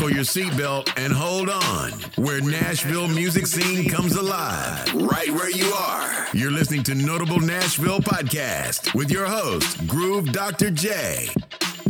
Buckle 0.00 0.14
your 0.14 0.24
seatbelt 0.24 0.90
and 0.96 1.12
hold 1.12 1.50
on, 1.50 1.90
where 2.16 2.40
Nashville 2.40 3.06
music 3.06 3.46
scene 3.46 3.86
comes 3.86 4.16
alive, 4.16 4.94
right 4.94 5.28
where 5.28 5.50
you 5.50 5.70
are. 5.74 6.26
You're 6.32 6.50
listening 6.50 6.82
to 6.84 6.94
Notable 6.94 7.38
Nashville 7.38 8.00
Podcast 8.00 8.94
with 8.94 9.10
your 9.10 9.26
host, 9.26 9.86
Groove 9.86 10.32
Dr. 10.32 10.70
J. 10.70 11.28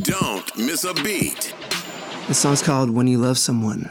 Don't 0.00 0.58
miss 0.58 0.82
a 0.82 0.92
beat. 0.92 1.54
The 2.26 2.34
song's 2.34 2.62
called 2.62 2.90
When 2.90 3.06
You 3.06 3.18
Love 3.18 3.38
Someone. 3.38 3.90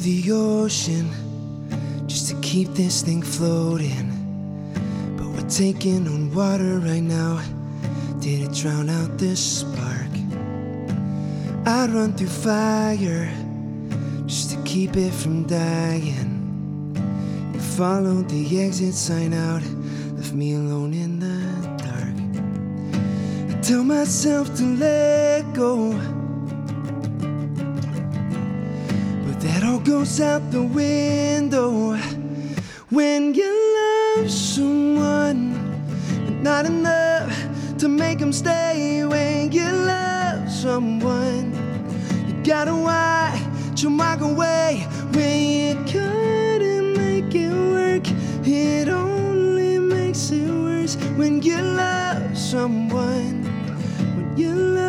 The 0.00 0.32
ocean 0.32 1.10
just 2.06 2.28
to 2.30 2.40
keep 2.40 2.68
this 2.68 3.02
thing 3.02 3.22
floating. 3.22 4.08
But 5.16 5.26
we're 5.26 5.48
taking 5.48 6.06
on 6.06 6.34
water 6.34 6.78
right 6.78 7.02
now. 7.02 7.42
Did 8.20 8.40
it 8.40 8.54
drown 8.54 8.88
out 8.88 9.18
this 9.18 9.60
spark? 9.60 10.08
I'd 11.66 11.90
run 11.90 12.14
through 12.14 12.28
fire 12.28 13.30
just 14.24 14.52
to 14.52 14.62
keep 14.62 14.96
it 14.96 15.12
from 15.12 15.44
dying. 15.44 16.92
You 17.52 17.60
followed 17.60 18.30
the 18.30 18.60
exit 18.60 18.94
sign 18.94 19.34
out, 19.34 19.62
left 20.16 20.32
me 20.32 20.54
alone 20.54 20.94
in 20.94 21.18
the 21.18 21.36
dark. 21.76 22.16
I 23.54 23.60
tell 23.60 23.84
myself 23.84 24.54
to 24.56 24.64
let 24.64 25.52
go. 25.52 26.19
Goes 29.84 30.20
out 30.20 30.50
the 30.50 30.62
window 30.62 31.96
when 32.90 33.34
you 33.34 34.16
love 34.16 34.30
someone, 34.30 35.52
not 36.42 36.66
enough 36.66 37.32
to 37.78 37.88
make 37.88 38.18
them 38.18 38.32
stay. 38.32 39.04
When 39.04 39.52
you 39.52 39.70
love 39.70 40.50
someone, 40.50 41.52
you 42.26 42.34
gotta 42.42 42.74
watch 42.74 43.82
them 43.82 43.96
walk 43.96 44.20
away. 44.20 44.86
When 45.12 45.40
you 45.48 45.74
couldn't 45.84 46.96
make 46.96 47.34
it 47.34 47.52
work, 47.52 48.06
it 48.46 48.88
only 48.88 49.78
makes 49.78 50.30
it 50.30 50.50
worse. 50.50 50.96
When 51.16 51.42
you 51.42 51.56
love 51.56 52.36
someone, 52.36 53.44
when 54.16 54.36
you 54.36 54.52
love 54.54 54.79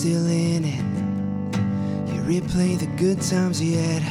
still 0.00 0.28
in 0.28 0.64
it. 0.64 0.84
You 2.10 2.22
replay 2.22 2.78
the 2.78 2.86
good 2.96 3.20
times 3.20 3.60
you 3.60 3.76
had, 3.76 4.02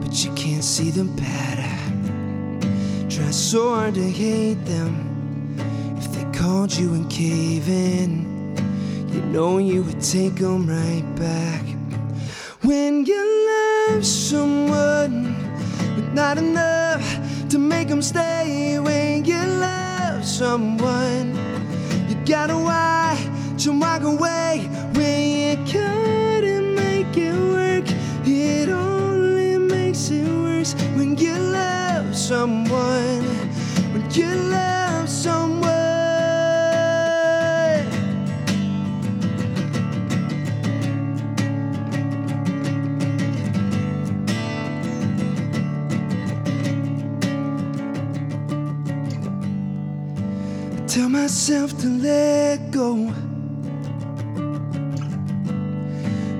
but 0.00 0.24
you 0.24 0.32
can't 0.34 0.62
see 0.62 0.90
them 0.90 1.10
bad. 1.16 2.62
Try 3.10 3.28
so 3.32 3.74
hard 3.74 3.94
to 3.94 4.08
hate 4.08 4.64
them. 4.64 5.58
If 5.98 6.12
they 6.12 6.38
called 6.38 6.72
you 6.72 6.94
and 6.94 7.10
cave 7.10 7.68
in, 7.68 8.54
you 9.12 9.20
know 9.22 9.58
you 9.58 9.82
would 9.82 10.00
take 10.00 10.36
them 10.36 10.68
right 10.68 11.04
back. 11.16 11.64
When 12.62 13.04
you 13.04 13.20
love 13.50 14.06
someone, 14.06 15.34
but 15.96 16.14
not 16.14 16.38
enough 16.38 17.04
to 17.48 17.58
make 17.58 17.88
them 17.88 18.02
stay. 18.02 18.78
When 18.78 19.24
you 19.24 19.42
love 19.42 20.24
someone, 20.24 21.34
you 22.08 22.14
gotta 22.24 22.56
watch 22.56 23.64
them 23.64 23.80
walk 23.80 24.02
away. 24.02 24.47
You 34.18 34.34
love. 34.34 34.68
Tell 50.98 51.08
myself 51.10 51.78
to 51.82 51.86
let 51.86 52.70
go. 52.72 53.12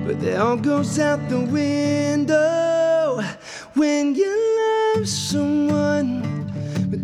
But 0.05 0.19
that 0.19 0.41
all 0.41 0.57
goes 0.57 0.99
out 0.99 1.29
the 1.29 1.39
window 1.39 3.23
when 3.75 4.15
you 4.15 4.28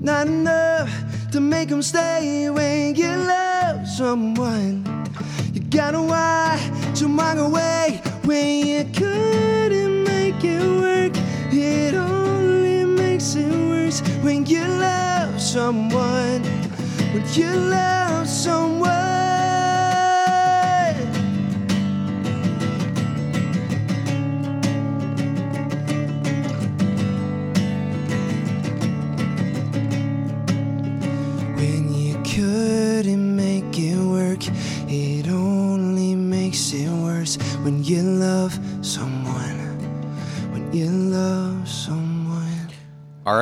not 0.06 0.28
enough 0.28 0.92
to 1.32 1.42
make 1.42 1.70
them 1.70 1.82
stay. 1.82 2.48
When 2.52 2.94
you 2.94 3.08
love 3.08 3.88
someone, 3.88 4.86
you 5.52 5.62
gotta 5.62 6.00
watch 6.00 7.00
them 7.00 7.18
walk 7.18 7.38
away. 7.38 8.02
When 8.24 8.68
you 8.68 8.84
couldn't 8.94 10.04
make 10.04 10.44
it 10.44 10.62
work, 10.62 11.14
it 11.52 11.96
only 11.96 12.86
makes 12.86 13.34
it 13.34 13.52
worse. 13.52 14.02
When 14.22 14.46
you 14.46 14.64
love 14.64 15.42
someone, 15.42 16.44
when 17.12 17.24
you 17.34 17.52
love 17.52 18.28
someone. 18.28 18.95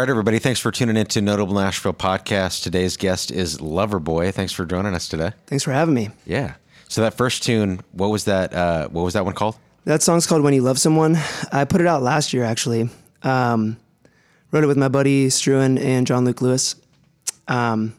Right, 0.04 0.10
everybody. 0.10 0.38
Thanks 0.38 0.60
for 0.60 0.70
tuning 0.70 0.98
in 0.98 1.06
to 1.06 1.22
Notable 1.22 1.54
Nashville 1.54 1.94
Podcast. 1.94 2.62
Today's 2.62 2.98
guest 2.98 3.32
is 3.32 3.60
Loverboy. 3.60 4.34
Thanks 4.34 4.52
for 4.52 4.66
joining 4.66 4.94
us 4.94 5.08
today. 5.08 5.32
Thanks 5.48 5.64
for 5.64 5.72
having 5.72 5.94
me. 5.94 6.10
Yeah. 6.26 6.56
So 6.90 7.00
that 7.04 7.14
first 7.14 7.42
tune, 7.42 7.80
what 7.94 8.10
was 8.10 8.26
that? 8.26 8.54
Uh, 8.54 8.90
what 8.90 9.04
was 9.04 9.14
that 9.14 9.24
one 9.24 9.34
called? 9.34 9.56
That 9.86 10.02
song's 10.02 10.28
called 10.28 10.44
When 10.44 10.54
You 10.54 10.62
Love 10.62 10.78
Someone. 10.78 11.18
I 11.54 11.64
put 11.64 11.80
it 11.80 11.88
out 11.88 12.04
last 12.04 12.34
year, 12.34 12.44
actually. 12.44 12.90
Um, 13.22 13.78
wrote 14.52 14.66
it 14.66 14.68
with 14.68 14.76
my 14.76 14.90
buddy 14.90 15.28
Struan 15.28 15.82
and 15.82 16.06
John 16.06 16.26
Luke 16.26 16.42
Lewis. 16.42 16.76
Um, 17.48 17.96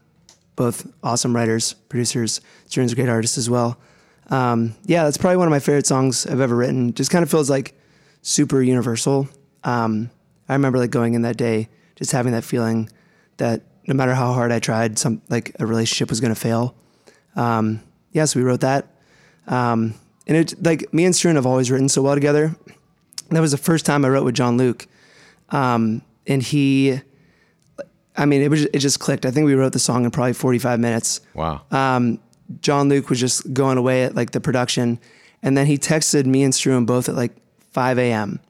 both 0.57 0.87
awesome 1.03 1.35
writers, 1.35 1.73
producers. 1.73 2.43
Struan's 2.69 2.93
a 2.93 2.97
great 2.97 3.09
artist 3.09 3.39
as 3.39 3.49
well. 3.49 3.79
Um, 4.29 4.75
yeah, 4.85 5.05
that's 5.05 5.17
probably 5.17 5.39
one 5.39 5.49
of 5.49 5.53
my 5.53 5.59
favorite 5.59 5.87
songs 5.87 6.27
I've 6.27 6.41
ever 6.41 6.55
written. 6.55 6.93
Just 6.93 7.11
kind 7.11 7.23
of 7.23 7.31
feels 7.31 7.49
like 7.49 7.73
super 8.21 8.61
universal. 8.61 9.27
Um, 9.63 10.11
I 10.51 10.53
remember 10.53 10.79
like 10.79 10.91
going 10.91 11.15
in 11.15 11.23
that 11.23 11.39
day, 11.39 11.71
just 11.97 12.13
having 12.13 12.33
that 12.33 12.45
feeling 12.45 12.89
that 13.37 13.63
no 13.87 13.95
matter 13.95 14.15
how 14.15 14.33
hard 14.33 14.53
I 14.53 14.59
tried, 14.59 14.99
some 14.99 15.21
like 15.29 15.55
a 15.59 15.67
relationship 15.67 16.11
was 16.11 16.21
going 16.21 16.35
to 16.35 16.41
fail. 16.41 16.75
Um, 17.37 17.81
yeah, 18.13 18.25
so 18.25 18.39
we 18.39 18.45
wrote 18.45 18.61
that. 18.61 18.87
Um, 19.47 19.95
and 20.27 20.37
it 20.37 20.65
like 20.65 20.93
me 20.95 21.05
and 21.05 21.15
Struan 21.15 21.35
have 21.35 21.47
always 21.47 21.71
written 21.71 21.89
so 21.89 22.03
well 22.03 22.15
together. 22.15 22.57
That 23.31 23.41
was 23.41 23.51
the 23.51 23.59
first 23.59 23.85
time 23.85 24.05
I 24.05 24.09
wrote 24.09 24.25
with 24.25 24.35
John 24.35 24.57
Luke. 24.57 24.87
Um, 25.51 26.03
and 26.27 26.43
he, 26.43 27.01
I 28.17 28.25
mean, 28.25 28.43
it 28.43 28.51
was, 28.51 28.65
it 28.67 28.79
just 28.79 29.01
clicked. 29.01 29.27
I 29.27 29.31
think 29.31 29.47
we 29.47 29.55
wrote 29.55 29.73
the 29.73 29.79
song 29.79 30.05
in 30.05 30.11
probably 30.11 30.33
45 30.33 30.81
minutes. 30.81 31.21
Wow. 31.35 31.63
Um, 31.71 32.21
John 32.61 32.89
Luke 32.89 33.11
was 33.11 33.21
just 33.21 33.53
going 33.53 33.79
away 33.79 34.05
at 34.05 34.15
like 34.15 34.31
the 34.31 34.41
production. 34.41 34.99
And 35.43 35.57
then 35.57 35.67
he 35.67 35.77
texted 35.77 36.25
me 36.25 36.43
and 36.43 36.53
Struan 36.53 36.87
both 36.87 37.09
at 37.09 37.15
like 37.15 37.33
5 37.73 37.99
a.m. 37.99 38.41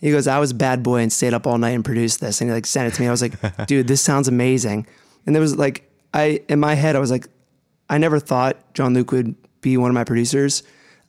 He 0.00 0.10
goes, 0.10 0.26
I 0.26 0.38
was 0.38 0.52
a 0.52 0.54
bad 0.54 0.82
boy 0.82 1.00
and 1.00 1.12
stayed 1.12 1.34
up 1.34 1.46
all 1.46 1.58
night 1.58 1.70
and 1.70 1.84
produced 1.84 2.20
this. 2.20 2.40
And 2.40 2.48
he 2.48 2.54
like 2.54 2.66
sent 2.66 2.92
it 2.92 2.96
to 2.96 3.02
me. 3.02 3.08
I 3.08 3.10
was 3.10 3.22
like, 3.22 3.66
dude, 3.66 3.86
this 3.86 4.00
sounds 4.00 4.28
amazing. 4.28 4.86
And 5.26 5.34
there 5.34 5.42
was 5.42 5.56
like, 5.56 5.90
I, 6.14 6.40
in 6.48 6.58
my 6.58 6.74
head, 6.74 6.96
I 6.96 6.98
was 6.98 7.10
like, 7.10 7.26
I 7.88 7.98
never 7.98 8.18
thought 8.18 8.72
John 8.74 8.94
Luke 8.94 9.12
would 9.12 9.34
be 9.60 9.76
one 9.76 9.90
of 9.90 9.94
my 9.94 10.04
producers. 10.04 10.62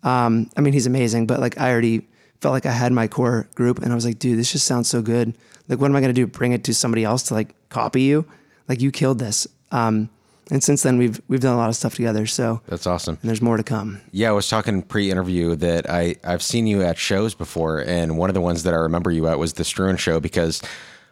Um, 0.04 0.50
I 0.58 0.62
mean, 0.62 0.74
he's 0.74 0.88
amazing, 0.88 1.28
but 1.28 1.40
like 1.40 1.60
I 1.60 1.72
already 1.72 2.08
felt 2.42 2.54
like 2.54 2.66
I 2.66 2.72
had 2.72 2.92
my 2.92 3.08
core 3.08 3.48
group 3.56 3.80
and 3.80 3.92
I 3.92 3.96
was 3.96 4.06
like, 4.06 4.20
dude, 4.20 4.38
this 4.38 4.52
just 4.52 4.66
sounds 4.66 4.90
so 4.90 5.02
good. 5.02 5.38
Like, 5.68 5.80
what 5.80 5.90
am 5.90 5.96
I 5.96 6.02
going 6.02 6.14
to 6.14 6.20
do? 6.20 6.28
Bring 6.28 6.52
it 6.52 6.64
to 6.66 6.74
somebody 6.74 7.04
else 7.04 7.24
to 7.24 7.34
like 7.34 7.56
copy 7.70 8.02
you? 8.02 8.26
Like 8.68 8.82
you 8.82 8.92
killed 8.92 9.20
this. 9.20 9.48
Um, 9.72 10.10
and 10.52 10.64
since 10.64 10.84
then 10.84 10.98
we've, 11.00 11.20
we've 11.28 11.40
done 11.40 11.54
a 11.56 11.58
lot 11.58 11.70
of 11.70 11.76
stuff 11.76 11.96
together. 11.96 12.28
So 12.28 12.62
That's 12.68 12.86
awesome. 12.86 13.18
and 13.22 13.28
there's 13.30 13.42
more 13.42 13.58
to 13.58 13.64
come. 13.64 14.02
Yeah, 14.12 14.30
I 14.30 14.34
was 14.34 14.48
talking 14.48 14.84
pre-interview 14.84 15.56
that 15.56 15.90
I 15.90 16.16
I've 16.24 16.44
seen 16.44 16.68
you 16.68 16.84
at 16.84 16.98
shows 17.00 17.34
before, 17.34 17.80
and 17.80 18.18
one 18.18 18.30
of 18.30 18.34
the 18.36 18.42
ones 18.42 18.62
that 18.64 18.74
I 18.74 18.78
remember 18.78 19.10
you 19.10 19.28
at 19.28 19.40
was 19.40 19.54
the 19.54 19.64
Struan 19.64 19.98
show 19.98 20.20
because 20.20 20.62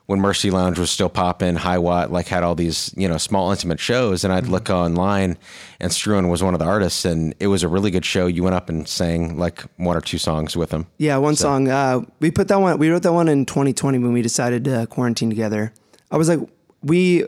when 0.06 0.19
Mercy 0.19 0.50
Lounge 0.50 0.80
was 0.80 0.89
still 0.89 1.07
popping, 1.07 1.56
High 1.56 1.77
Watt 1.77 2.12
like 2.12 2.25
had 2.27 2.41
all 2.41 2.56
these 2.56 2.91
you 2.97 3.07
know 3.07 3.18
small 3.19 3.51
intimate 3.51 3.80
shows, 3.80 4.24
and 4.24 4.33
I'd 4.33 4.44
Mm-hmm. 4.45 4.51
look 4.53 4.69
online, 4.71 5.38
and 5.80 5.92
Struan 5.92 6.30
was 6.31 6.42
one 6.42 6.53
of 6.56 6.59
the 6.59 6.65
artists, 6.65 7.06
and 7.06 7.35
it 7.39 7.45
was 7.47 7.62
a 7.62 7.68
really 7.68 7.92
good 7.92 8.03
show. 8.06 8.25
You 8.25 8.42
went 8.44 8.56
up 8.56 8.69
and 8.69 8.88
sang 8.88 9.38
like 9.38 9.62
one 9.77 9.95
or 9.95 10.01
two 10.01 10.18
songs 10.18 10.57
with 10.57 10.71
him. 10.71 10.88
Yeah, 10.97 11.18
one 11.18 11.35
song. 11.35 11.68
Uh, 11.68 12.01
we 12.19 12.31
put 12.31 12.47
that 12.47 12.59
one. 12.59 12.80
We 12.80 12.89
wrote 12.89 13.03
that 13.03 13.13
one 13.13 13.27
in 13.30 13.45
2020 13.45 14.00
when 14.00 14.12
we 14.13 14.24
decided 14.24 14.63
to 14.65 14.88
quarantine 14.88 15.30
together. 15.30 15.74
I 16.09 16.18
was 16.18 16.27
like, 16.27 16.39
we 16.81 17.25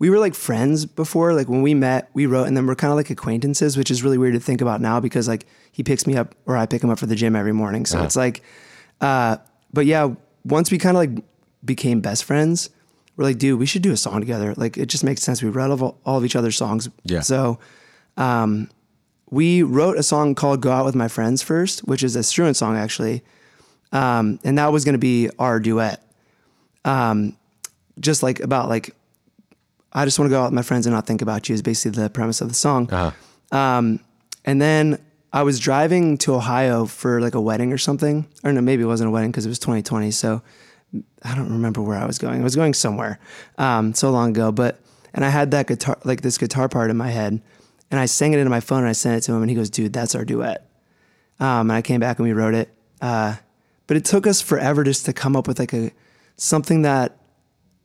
we 0.00 0.10
were 0.10 0.18
like 0.18 0.34
friends 0.34 0.86
before. 0.86 1.34
Like 1.34 1.48
when 1.48 1.62
we 1.62 1.74
met, 1.74 2.10
we 2.14 2.26
wrote, 2.26 2.48
and 2.48 2.56
then 2.56 2.66
we're 2.66 2.74
kind 2.74 2.90
of 2.90 2.96
like 2.96 3.10
acquaintances, 3.10 3.76
which 3.76 3.90
is 3.90 4.02
really 4.02 4.18
weird 4.18 4.34
to 4.34 4.40
think 4.40 4.60
about 4.60 4.80
now 4.80 4.98
because 4.98 5.28
like 5.28 5.46
he 5.70 5.84
picks 5.84 6.06
me 6.06 6.16
up 6.16 6.34
or 6.46 6.56
I 6.56 6.66
pick 6.66 6.82
him 6.82 6.90
up 6.90 6.98
for 6.98 7.06
the 7.06 7.14
gym 7.14 7.36
every 7.36 7.52
morning. 7.52 7.86
So 7.86 8.02
it's 8.02 8.16
like, 8.16 8.42
uh, 9.00 9.36
but 9.72 9.86
yeah, 9.86 10.14
once 10.44 10.72
we 10.72 10.78
kind 10.78 10.96
of 10.96 11.00
like 11.00 11.24
became 11.64 12.00
best 12.00 12.24
friends, 12.24 12.70
we're 13.16 13.24
like, 13.24 13.38
dude, 13.38 13.60
we 13.60 13.66
should 13.66 13.82
do 13.82 13.92
a 13.92 13.96
song 13.96 14.20
together. 14.20 14.54
Like 14.56 14.78
it 14.78 14.86
just 14.86 15.04
makes 15.04 15.22
sense. 15.22 15.42
We 15.42 15.50
read 15.50 15.70
all, 15.70 15.98
all 16.04 16.16
of 16.16 16.24
each 16.24 16.34
other's 16.34 16.56
songs. 16.56 16.88
Yeah. 17.04 17.20
So 17.20 17.58
we 19.30 19.62
wrote 19.62 19.98
a 19.98 20.02
song 20.02 20.34
called 20.34 20.62
"Go 20.62 20.72
Out 20.72 20.86
with 20.86 20.94
My 20.94 21.08
Friends" 21.08 21.42
first, 21.42 21.80
which 21.80 22.02
is 22.02 22.16
a 22.16 22.20
Struan 22.20 22.56
song 22.56 22.76
actually, 22.76 23.22
um, 23.92 24.40
and 24.44 24.56
that 24.58 24.72
was 24.72 24.84
going 24.84 24.94
to 24.94 24.98
be 24.98 25.28
our 25.38 25.60
duet. 25.60 26.02
Um, 26.86 27.36
just 27.98 28.22
like 28.22 28.40
about 28.40 28.70
like, 28.70 28.94
I 29.92 30.04
just 30.04 30.18
want 30.18 30.28
to 30.28 30.30
go 30.30 30.40
out 30.40 30.46
with 30.46 30.52
my 30.54 30.62
friends 30.62 30.86
and 30.86 30.94
not 30.94 31.06
think 31.06 31.22
about 31.22 31.48
you 31.48 31.54
is 31.54 31.62
basically 31.62 32.02
the 32.02 32.10
premise 32.10 32.40
of 32.40 32.48
the 32.48 32.54
song. 32.54 32.88
Um, 33.52 34.00
and 34.44 34.60
then 34.60 34.98
I 35.32 35.42
was 35.42 35.58
driving 35.60 36.18
to 36.18 36.34
Ohio 36.34 36.86
for 36.86 37.20
like 37.20 37.34
a 37.34 37.40
wedding 37.40 37.72
or 37.72 37.78
something, 37.78 38.26
or 38.44 38.52
no, 38.52 38.60
maybe 38.60 38.82
it 38.82 38.86
wasn't 38.86 39.08
a 39.08 39.10
wedding 39.10 39.30
because 39.30 39.46
it 39.46 39.48
was 39.48 39.58
2020. 39.58 40.10
So 40.10 40.42
I 41.22 41.34
don't 41.34 41.50
remember 41.50 41.82
where 41.82 41.98
I 41.98 42.06
was 42.06 42.18
going. 42.18 42.40
I 42.40 42.44
was 42.44 42.56
going 42.56 42.74
somewhere 42.74 43.18
um, 43.58 43.94
so 43.94 44.10
long 44.10 44.30
ago, 44.30 44.50
but 44.52 44.80
and 45.12 45.24
I 45.24 45.28
had 45.28 45.50
that 45.52 45.66
guitar, 45.66 45.98
like 46.04 46.22
this 46.22 46.38
guitar 46.38 46.68
part 46.68 46.90
in 46.90 46.96
my 46.96 47.10
head, 47.10 47.40
and 47.90 48.00
I 48.00 48.06
sang 48.06 48.32
it 48.32 48.38
into 48.38 48.50
my 48.50 48.60
phone 48.60 48.80
and 48.80 48.88
I 48.88 48.92
sent 48.92 49.18
it 49.18 49.20
to 49.26 49.32
him, 49.32 49.42
and 49.42 49.50
he 49.50 49.56
goes, 49.56 49.70
"Dude, 49.70 49.92
that's 49.92 50.14
our 50.14 50.24
duet." 50.24 50.68
Um, 51.38 51.70
and 51.70 51.72
I 51.72 51.82
came 51.82 52.00
back 52.00 52.18
and 52.18 52.26
we 52.28 52.32
wrote 52.32 52.54
it, 52.54 52.68
uh, 53.00 53.36
but 53.86 53.96
it 53.96 54.04
took 54.04 54.26
us 54.26 54.40
forever 54.40 54.84
just 54.84 55.06
to 55.06 55.12
come 55.12 55.36
up 55.36 55.48
with 55.48 55.58
like 55.58 55.72
a 55.72 55.90
something 56.36 56.82
that 56.82 57.16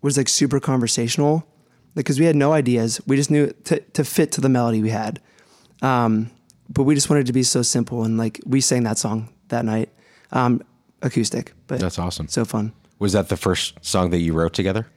was 0.01 0.17
like 0.17 0.29
super 0.29 0.59
conversational, 0.59 1.47
because 1.95 2.19
we 2.19 2.25
had 2.25 2.35
no 2.35 2.53
ideas. 2.53 3.01
We 3.07 3.15
just 3.15 3.31
knew 3.31 3.47
to 3.65 3.79
to 3.79 4.03
fit 4.03 4.31
to 4.33 4.41
the 4.41 4.49
melody 4.49 4.81
we 4.81 4.89
had, 4.91 5.19
um, 5.81 6.29
but 6.69 6.83
we 6.83 6.95
just 6.95 7.09
wanted 7.09 7.21
it 7.21 7.27
to 7.27 7.33
be 7.33 7.43
so 7.43 7.61
simple 7.61 8.03
and 8.03 8.17
like 8.17 8.39
we 8.45 8.61
sang 8.61 8.83
that 8.83 8.97
song 8.97 9.29
that 9.49 9.65
night, 9.65 9.89
um, 10.31 10.61
acoustic, 11.01 11.53
but 11.67 11.79
That's 11.79 11.99
awesome. 11.99 12.27
so 12.27 12.45
fun. 12.45 12.73
Was 12.99 13.13
that 13.13 13.29
the 13.29 13.37
first 13.37 13.73
song 13.81 14.09
that 14.11 14.19
you 14.19 14.33
wrote 14.33 14.53
together? 14.53 14.87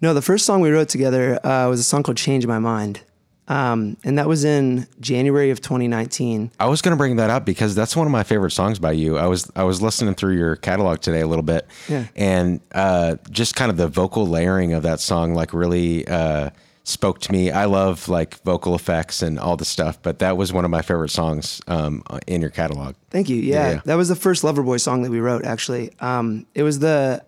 No, 0.00 0.12
the 0.12 0.22
first 0.22 0.44
song 0.44 0.60
we 0.60 0.70
wrote 0.70 0.88
together 0.90 1.38
uh, 1.44 1.68
was 1.68 1.80
a 1.80 1.84
song 1.84 2.02
called 2.02 2.16
"Change 2.18 2.46
My 2.46 2.58
Mind," 2.58 3.00
um, 3.48 3.96
and 4.04 4.18
that 4.18 4.26
was 4.28 4.44
in 4.44 4.86
January 5.00 5.50
of 5.50 5.60
2019. 5.60 6.50
I 6.58 6.66
was 6.66 6.82
going 6.82 6.92
to 6.92 6.96
bring 6.96 7.16
that 7.16 7.30
up 7.30 7.44
because 7.44 7.74
that's 7.74 7.94
one 7.96 8.06
of 8.06 8.10
my 8.12 8.22
favorite 8.22 8.50
songs 8.50 8.78
by 8.78 8.92
you. 8.92 9.18
I 9.18 9.26
was 9.26 9.50
I 9.54 9.64
was 9.64 9.80
listening 9.80 10.14
through 10.14 10.34
your 10.36 10.56
catalog 10.56 11.00
today 11.00 11.20
a 11.20 11.26
little 11.26 11.42
bit, 11.44 11.66
Yeah. 11.88 12.06
and 12.16 12.60
uh, 12.72 13.16
just 13.30 13.54
kind 13.54 13.70
of 13.70 13.76
the 13.76 13.88
vocal 13.88 14.26
layering 14.26 14.72
of 14.72 14.82
that 14.82 15.00
song 15.00 15.34
like 15.34 15.52
really 15.54 16.06
uh, 16.08 16.50
spoke 16.84 17.20
to 17.20 17.32
me. 17.32 17.50
I 17.50 17.64
love 17.66 18.08
like 18.08 18.36
vocal 18.42 18.74
effects 18.74 19.22
and 19.22 19.38
all 19.38 19.56
the 19.56 19.64
stuff, 19.64 20.00
but 20.02 20.18
that 20.20 20.36
was 20.36 20.52
one 20.52 20.64
of 20.64 20.70
my 20.70 20.82
favorite 20.82 21.10
songs 21.10 21.60
um, 21.66 22.02
in 22.26 22.40
your 22.40 22.50
catalog. 22.50 22.94
Thank 23.10 23.28
you. 23.28 23.36
Yeah, 23.36 23.70
Yeah. 23.70 23.80
that 23.86 23.94
was 23.96 24.08
the 24.08 24.14
first 24.16 24.42
Loverboy 24.44 24.80
song 24.80 25.02
that 25.02 25.10
we 25.10 25.18
wrote. 25.20 25.44
Actually, 25.44 25.92
um, 26.00 26.46
it 26.54 26.62
was 26.62 26.78
the, 26.78 27.24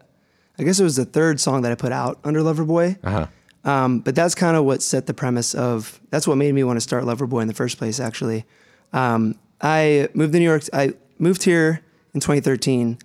I 0.58 0.62
guess 0.62 0.78
it 0.78 0.84
was 0.84 0.94
the 0.96 1.04
third 1.04 1.40
song 1.40 1.62
that 1.62 1.72
I 1.72 1.74
put 1.74 1.90
out 1.92 2.18
under 2.24 2.40
Loverboy. 2.40 2.98
Uh-huh. 3.02 3.26
Um, 3.68 3.98
but 4.00 4.14
that's 4.14 4.34
kind 4.34 4.56
of 4.56 4.64
what 4.64 4.82
set 4.82 5.06
the 5.06 5.12
premise 5.12 5.54
of. 5.54 6.00
That's 6.08 6.26
what 6.26 6.36
made 6.36 6.54
me 6.54 6.64
want 6.64 6.78
to 6.78 6.80
start 6.80 7.04
Loverboy 7.04 7.42
in 7.42 7.48
the 7.48 7.54
first 7.54 7.76
place. 7.76 8.00
Actually, 8.00 8.46
um, 8.94 9.38
I 9.60 10.08
moved 10.14 10.32
to 10.32 10.38
New 10.38 10.46
York. 10.46 10.62
I 10.72 10.94
moved 11.18 11.42
here 11.42 11.82
in 12.14 12.20
2013 12.20 12.96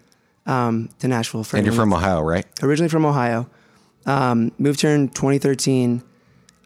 um, 0.45 0.89
to 0.99 1.09
Nashville. 1.09 1.43
For 1.43 1.57
And 1.57 1.65
you're 1.65 1.75
from 1.75 1.93
Ohio, 1.93 2.21
right? 2.21 2.45
originally 2.61 2.87
from 2.87 3.05
Ohio. 3.05 3.49
Um, 4.05 4.53
moved 4.57 4.79
here 4.79 4.91
in 4.91 5.09
2013. 5.09 6.01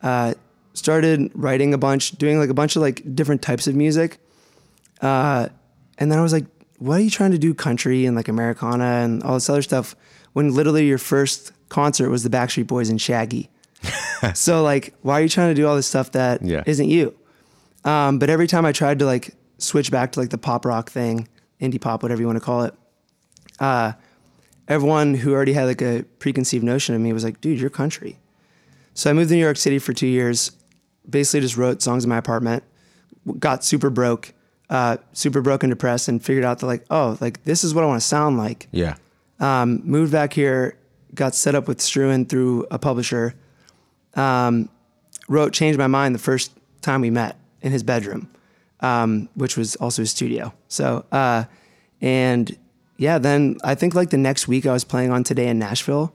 Uh, 0.04 0.36
started 0.76 1.32
writing 1.34 1.74
a 1.74 1.80
bunch, 1.80 2.12
doing 2.12 2.38
like 2.38 2.50
a 2.52 2.54
bunch 2.54 2.76
of 2.76 2.84
like 2.84 3.16
different 3.16 3.42
types 3.42 3.66
of 3.66 3.74
music. 3.74 4.20
Uh, 5.02 5.50
and 5.98 6.12
then 6.12 6.20
I 6.20 6.22
was 6.22 6.34
like, 6.34 6.46
"What 6.78 7.00
are 7.00 7.04
you 7.04 7.10
trying 7.10 7.32
to 7.32 7.40
do, 7.40 7.56
country 7.56 8.06
and 8.06 8.16
like 8.16 8.28
Americana 8.28 9.02
and 9.04 9.24
all 9.24 9.34
this 9.34 9.50
other 9.50 9.64
stuff?" 9.64 9.96
When 10.34 10.54
literally 10.54 10.86
your 10.86 11.00
first 11.00 11.52
concert 11.70 12.12
was 12.12 12.22
the 12.22 12.30
Backstreet 12.30 12.68
Boys 12.68 12.90
and 12.90 13.02
Shaggy. 13.02 13.50
so 14.34 14.64
like, 14.64 14.94
why 15.02 15.20
are 15.20 15.24
you 15.24 15.30
trying 15.30 15.50
to 15.50 15.56
do 15.60 15.68
all 15.68 15.76
this 15.76 15.88
stuff 15.88 16.12
that 16.14 16.42
Yeah. 16.42 16.64
not 16.66 16.88
you? 16.88 17.16
Um, 17.86 18.20
but 18.20 18.30
every 18.30 18.48
time 18.48 18.66
I 18.66 18.72
tried 18.72 19.00
to 19.00 19.06
like 19.06 19.36
switch 19.58 19.92
back 19.92 20.12
to 20.14 20.20
like 20.20 20.30
the 20.30 20.38
pop 20.38 20.66
rock 20.66 20.90
thing, 20.90 21.28
indie 21.62 21.80
pop, 21.80 22.04
whatever 22.04 22.22
you 22.22 22.28
want 22.28 22.38
to 22.38 22.44
call 22.44 22.64
it, 22.64 22.74
uh, 23.60 23.94
everyone 24.68 25.14
who 25.14 25.34
already 25.34 25.54
had 25.54 25.66
like 25.66 25.82
a 25.82 26.04
preconceived 26.20 26.64
notion 26.64 26.94
of 26.96 27.02
me 27.02 27.14
was 27.14 27.24
like, 27.24 27.40
dude, 27.42 27.60
you're 27.60 27.70
country. 27.70 28.18
So 28.94 29.10
I 29.10 29.14
moved 29.14 29.30
to 29.30 29.36
New 29.36 29.42
York 29.42 29.58
City 29.58 29.80
for 29.80 29.94
two 29.94 30.08
years, 30.08 30.52
basically 31.10 31.42
just 31.42 31.56
wrote 31.58 31.82
songs 31.82 32.04
in 32.04 32.10
my 32.10 32.18
apartment, 32.18 32.64
got 33.40 33.64
super 33.64 33.90
broke, 33.90 34.34
uh, 34.70 34.98
super 35.14 35.42
broke 35.42 35.64
and 35.64 35.72
depressed, 35.72 36.08
and 36.08 36.24
figured 36.24 36.44
out 36.44 36.60
that 36.60 36.66
like, 36.66 36.84
oh, 36.90 37.18
like 37.22 37.44
this 37.44 37.64
is 37.64 37.74
what 37.74 37.84
I 37.84 37.88
want 37.88 38.02
to 38.02 38.08
sound 38.08 38.38
like. 38.38 38.68
Yeah. 38.72 38.96
Um, 39.40 39.82
moved 39.84 40.12
back 40.12 40.34
here, 40.34 40.78
got 41.14 41.36
set 41.36 41.54
up 41.56 41.68
with 41.68 41.78
Struan 41.78 42.28
through 42.28 42.66
a 42.72 42.80
publisher. 42.80 43.36
Um, 44.18 44.70
wrote 45.30 45.54
"Changed 45.54 45.80
My 45.80 45.88
Mind" 45.88 46.14
the 46.16 46.20
first 46.20 46.52
time 46.82 47.02
we 47.02 47.10
met 47.10 47.38
in 47.62 47.72
his 47.72 47.84
bedroom, 47.84 48.30
um, 48.82 49.30
which 49.36 49.56
was 49.56 49.76
also 49.78 50.02
his 50.02 50.12
studio. 50.12 50.54
So, 50.68 51.06
uh, 51.12 51.46
and 52.02 52.58
yeah, 52.98 53.18
then 53.18 53.58
I 53.64 53.76
think 53.76 53.96
like 53.96 54.10
the 54.10 54.18
next 54.18 54.48
week 54.48 54.66
I 54.66 54.74
was 54.74 54.84
playing 54.84 55.12
on 55.12 55.24
Today 55.24 55.48
in 55.48 55.60
Nashville, 55.60 56.14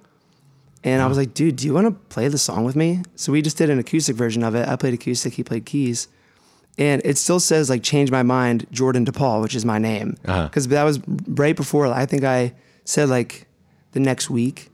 and 0.84 1.00
I 1.00 1.06
was 1.06 1.16
like, 1.16 1.32
"Dude, 1.34 1.56
do 1.56 1.66
you 1.66 1.74
want 1.74 1.86
to 1.86 1.92
play 2.14 2.28
the 2.28 2.38
song 2.38 2.64
with 2.64 2.76
me?" 2.76 3.02
So 3.16 3.32
we 3.32 3.40
just 3.40 3.56
did 3.56 3.70
an 3.70 3.78
acoustic 3.78 4.16
version 4.16 4.42
of 4.42 4.54
it. 4.54 4.68
I 4.68 4.76
played 4.76 4.94
acoustic, 4.94 5.34
he 5.34 5.44
played 5.44 5.64
keys. 5.64 6.08
And 6.78 7.02
it 7.04 7.18
still 7.18 7.40
says 7.40 7.68
like 7.68 7.82
change 7.82 8.10
my 8.10 8.22
mind, 8.22 8.66
Jordan 8.70 9.04
DePaul, 9.04 9.42
which 9.42 9.54
is 9.54 9.64
my 9.64 9.78
name. 9.78 10.16
Uh-huh. 10.24 10.44
Because 10.44 10.68
that 10.68 10.84
was 10.84 11.00
right 11.28 11.54
before 11.54 11.86
I 11.86 12.06
think 12.06 12.24
I 12.24 12.54
said 12.84 13.08
like 13.08 13.46
the 13.92 14.00
next 14.00 14.30
week. 14.30 14.70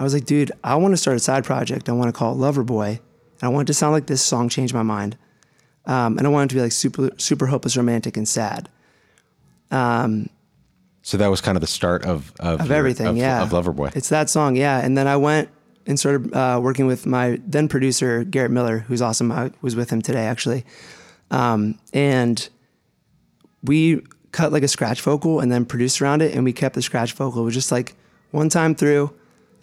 I 0.00 0.02
was 0.02 0.14
like, 0.14 0.24
dude, 0.24 0.50
I 0.64 0.74
want 0.76 0.92
to 0.92 0.96
start 0.96 1.16
a 1.16 1.20
side 1.20 1.44
project. 1.44 1.88
I 1.88 1.92
want 1.92 2.08
to 2.08 2.18
call 2.18 2.32
it 2.34 2.38
Loverboy. 2.38 2.88
And 2.88 3.42
I 3.42 3.48
want 3.48 3.66
it 3.68 3.72
to 3.72 3.74
sound 3.74 3.92
like 3.92 4.06
this 4.06 4.22
song, 4.22 4.48
changed 4.48 4.72
My 4.74 4.82
Mind. 4.82 5.16
Um, 5.86 6.16
and 6.18 6.26
I 6.26 6.30
want 6.30 6.50
it 6.50 6.54
to 6.54 6.54
be 6.56 6.62
like 6.62 6.72
super, 6.72 7.10
super 7.18 7.46
hopeless, 7.46 7.76
romantic, 7.76 8.16
and 8.16 8.26
sad. 8.26 8.68
So 9.70 11.16
that 11.16 11.28
was 11.28 11.40
kind 11.40 11.56
of 11.56 11.60
the 11.60 11.66
start 11.66 12.04
of 12.04 12.32
of, 12.40 12.60
Of 12.60 12.68
your- 12.68 12.76
everything, 12.76 13.06
of, 13.08 13.16
yeah. 13.16 13.42
of 13.42 13.50
Loverboy. 13.50 13.94
It's 13.96 14.08
that 14.10 14.28
song, 14.30 14.56
yeah. 14.56 14.78
And 14.84 14.96
then 14.96 15.06
I 15.06 15.16
went 15.16 15.48
and 15.86 15.98
started 15.98 16.32
uh, 16.34 16.60
working 16.62 16.86
with 16.86 17.06
my 17.06 17.40
then 17.46 17.68
producer, 17.68 18.24
Garrett 18.24 18.50
Miller, 18.50 18.80
who's 18.80 19.00
awesome. 19.02 19.32
I 19.32 19.50
was 19.62 19.76
with 19.76 19.90
him 19.90 20.02
today, 20.02 20.24
actually. 20.26 20.64
Um, 21.30 21.78
and 21.92 22.48
we 23.62 24.02
cut 24.32 24.52
like 24.52 24.62
a 24.62 24.68
scratch 24.68 25.00
vocal 25.00 25.40
and 25.40 25.50
then 25.50 25.64
produced 25.64 26.00
around 26.02 26.22
it. 26.22 26.34
And 26.34 26.44
we 26.44 26.52
kept 26.52 26.74
the 26.74 26.82
scratch 26.82 27.12
vocal. 27.14 27.42
It 27.42 27.44
was 27.46 27.54
just 27.54 27.72
like 27.72 27.94
one 28.30 28.48
time 28.48 28.74
through. 28.74 29.12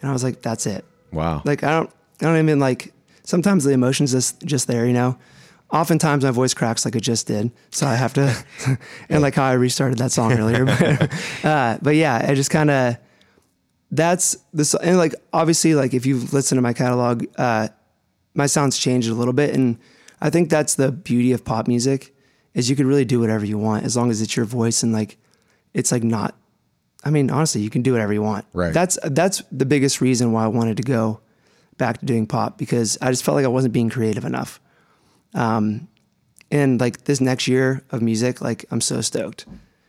And 0.01 0.09
I 0.09 0.13
was 0.13 0.23
like, 0.23 0.41
that's 0.41 0.65
it. 0.65 0.85
wow. 1.11 1.41
Like 1.45 1.63
I 1.63 1.71
don't, 1.71 1.89
I 2.21 2.25
don't 2.25 2.37
even 2.37 2.59
like. 2.59 2.93
Sometimes 3.23 3.65
the 3.65 3.71
emotions 3.71 4.11
just 4.11 4.41
just 4.45 4.67
there, 4.67 4.85
you 4.85 4.93
know. 4.93 5.17
Oftentimes 5.71 6.23
my 6.23 6.31
voice 6.31 6.53
cracks 6.53 6.85
like 6.85 6.95
it 6.95 7.01
just 7.01 7.27
did, 7.27 7.51
so 7.71 7.85
I 7.85 7.95
have 7.95 8.13
to, 8.13 8.33
and 9.09 9.21
like 9.21 9.35
how 9.35 9.43
I 9.43 9.53
restarted 9.53 9.97
that 9.97 10.13
song 10.13 10.31
earlier. 10.31 10.65
But, 10.65 11.13
uh, 11.43 11.77
but 11.81 11.95
yeah, 11.95 12.25
I 12.25 12.35
just 12.35 12.49
kind 12.49 12.69
of 12.69 12.97
that's 13.91 14.37
this, 14.53 14.73
and 14.75 14.97
like 14.97 15.13
obviously, 15.33 15.75
like 15.75 15.93
if 15.93 16.05
you've 16.05 16.33
listened 16.33 16.57
to 16.57 16.61
my 16.61 16.73
catalog, 16.73 17.25
uh, 17.37 17.67
my 18.33 18.45
sounds 18.45 18.77
changed 18.77 19.09
a 19.09 19.13
little 19.13 19.33
bit, 19.33 19.53
and 19.53 19.77
I 20.21 20.29
think 20.29 20.49
that's 20.49 20.75
the 20.75 20.91
beauty 20.91 21.31
of 21.33 21.43
pop 21.43 21.67
music 21.67 22.13
is 22.53 22.69
you 22.69 22.75
can 22.75 22.87
really 22.87 23.05
do 23.05 23.19
whatever 23.19 23.45
you 23.45 23.57
want 23.57 23.85
as 23.85 23.95
long 23.95 24.09
as 24.09 24.19
it's 24.21 24.35
your 24.35 24.45
voice 24.45 24.83
and 24.83 24.91
like 24.93 25.17
it's 25.73 25.91
like 25.91 26.03
not. 26.03 26.35
I 27.03 27.09
mean, 27.09 27.29
honestly, 27.29 27.61
you 27.61 27.69
can 27.69 27.81
do 27.81 27.91
whatever 27.91 28.13
you 28.13 28.21
want. 28.21 28.45
Right. 28.53 28.73
That's 28.73 28.97
that's 29.03 29.43
the 29.51 29.65
biggest 29.65 30.01
reason 30.01 30.31
why 30.31 30.43
I 30.43 30.47
wanted 30.47 30.77
to 30.77 30.83
go 30.83 31.21
back 31.77 31.99
to 31.99 32.05
doing 32.05 32.25
pop 32.25 32.57
because 32.57 32.97
I 33.01 33.11
just 33.11 33.23
felt 33.23 33.35
like 33.35 33.45
I 33.45 33.49
wasn't 33.49 33.73
being 33.73 33.89
creative 33.89 34.25
enough. 34.25 34.59
Um, 35.33 35.87
and 36.51 36.79
like 36.79 37.03
this 37.03 37.21
next 37.21 37.47
year 37.47 37.83
of 37.91 38.01
music, 38.01 38.41
like 38.41 38.65
I'm 38.71 38.81
so 38.81 39.01
stoked 39.01 39.45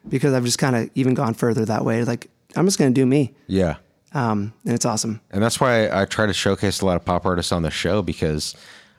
because 0.08 0.34
I've 0.34 0.44
just 0.44 0.58
kind 0.58 0.76
of 0.76 0.90
even 0.94 1.14
gone 1.14 1.34
further 1.34 1.64
that 1.64 1.84
way. 1.84 2.04
Like 2.04 2.30
I'm 2.56 2.66
just 2.66 2.78
gonna 2.78 2.90
do 2.90 3.06
me, 3.06 3.34
yeah. 3.46 3.76
um, 4.12 4.52
and 4.64 4.74
it's 4.74 4.84
awesome. 4.84 5.20
And 5.30 5.42
that's 5.42 5.60
why 5.60 5.88
I 5.90 6.04
try 6.04 6.26
to 6.26 6.32
showcase 6.32 6.80
a 6.80 6.86
lot 6.86 6.96
of 6.96 7.04
pop 7.04 7.24
artists 7.26 7.52
on 7.52 7.62
the 7.62 7.70
show 7.70 8.02
because 8.02 8.54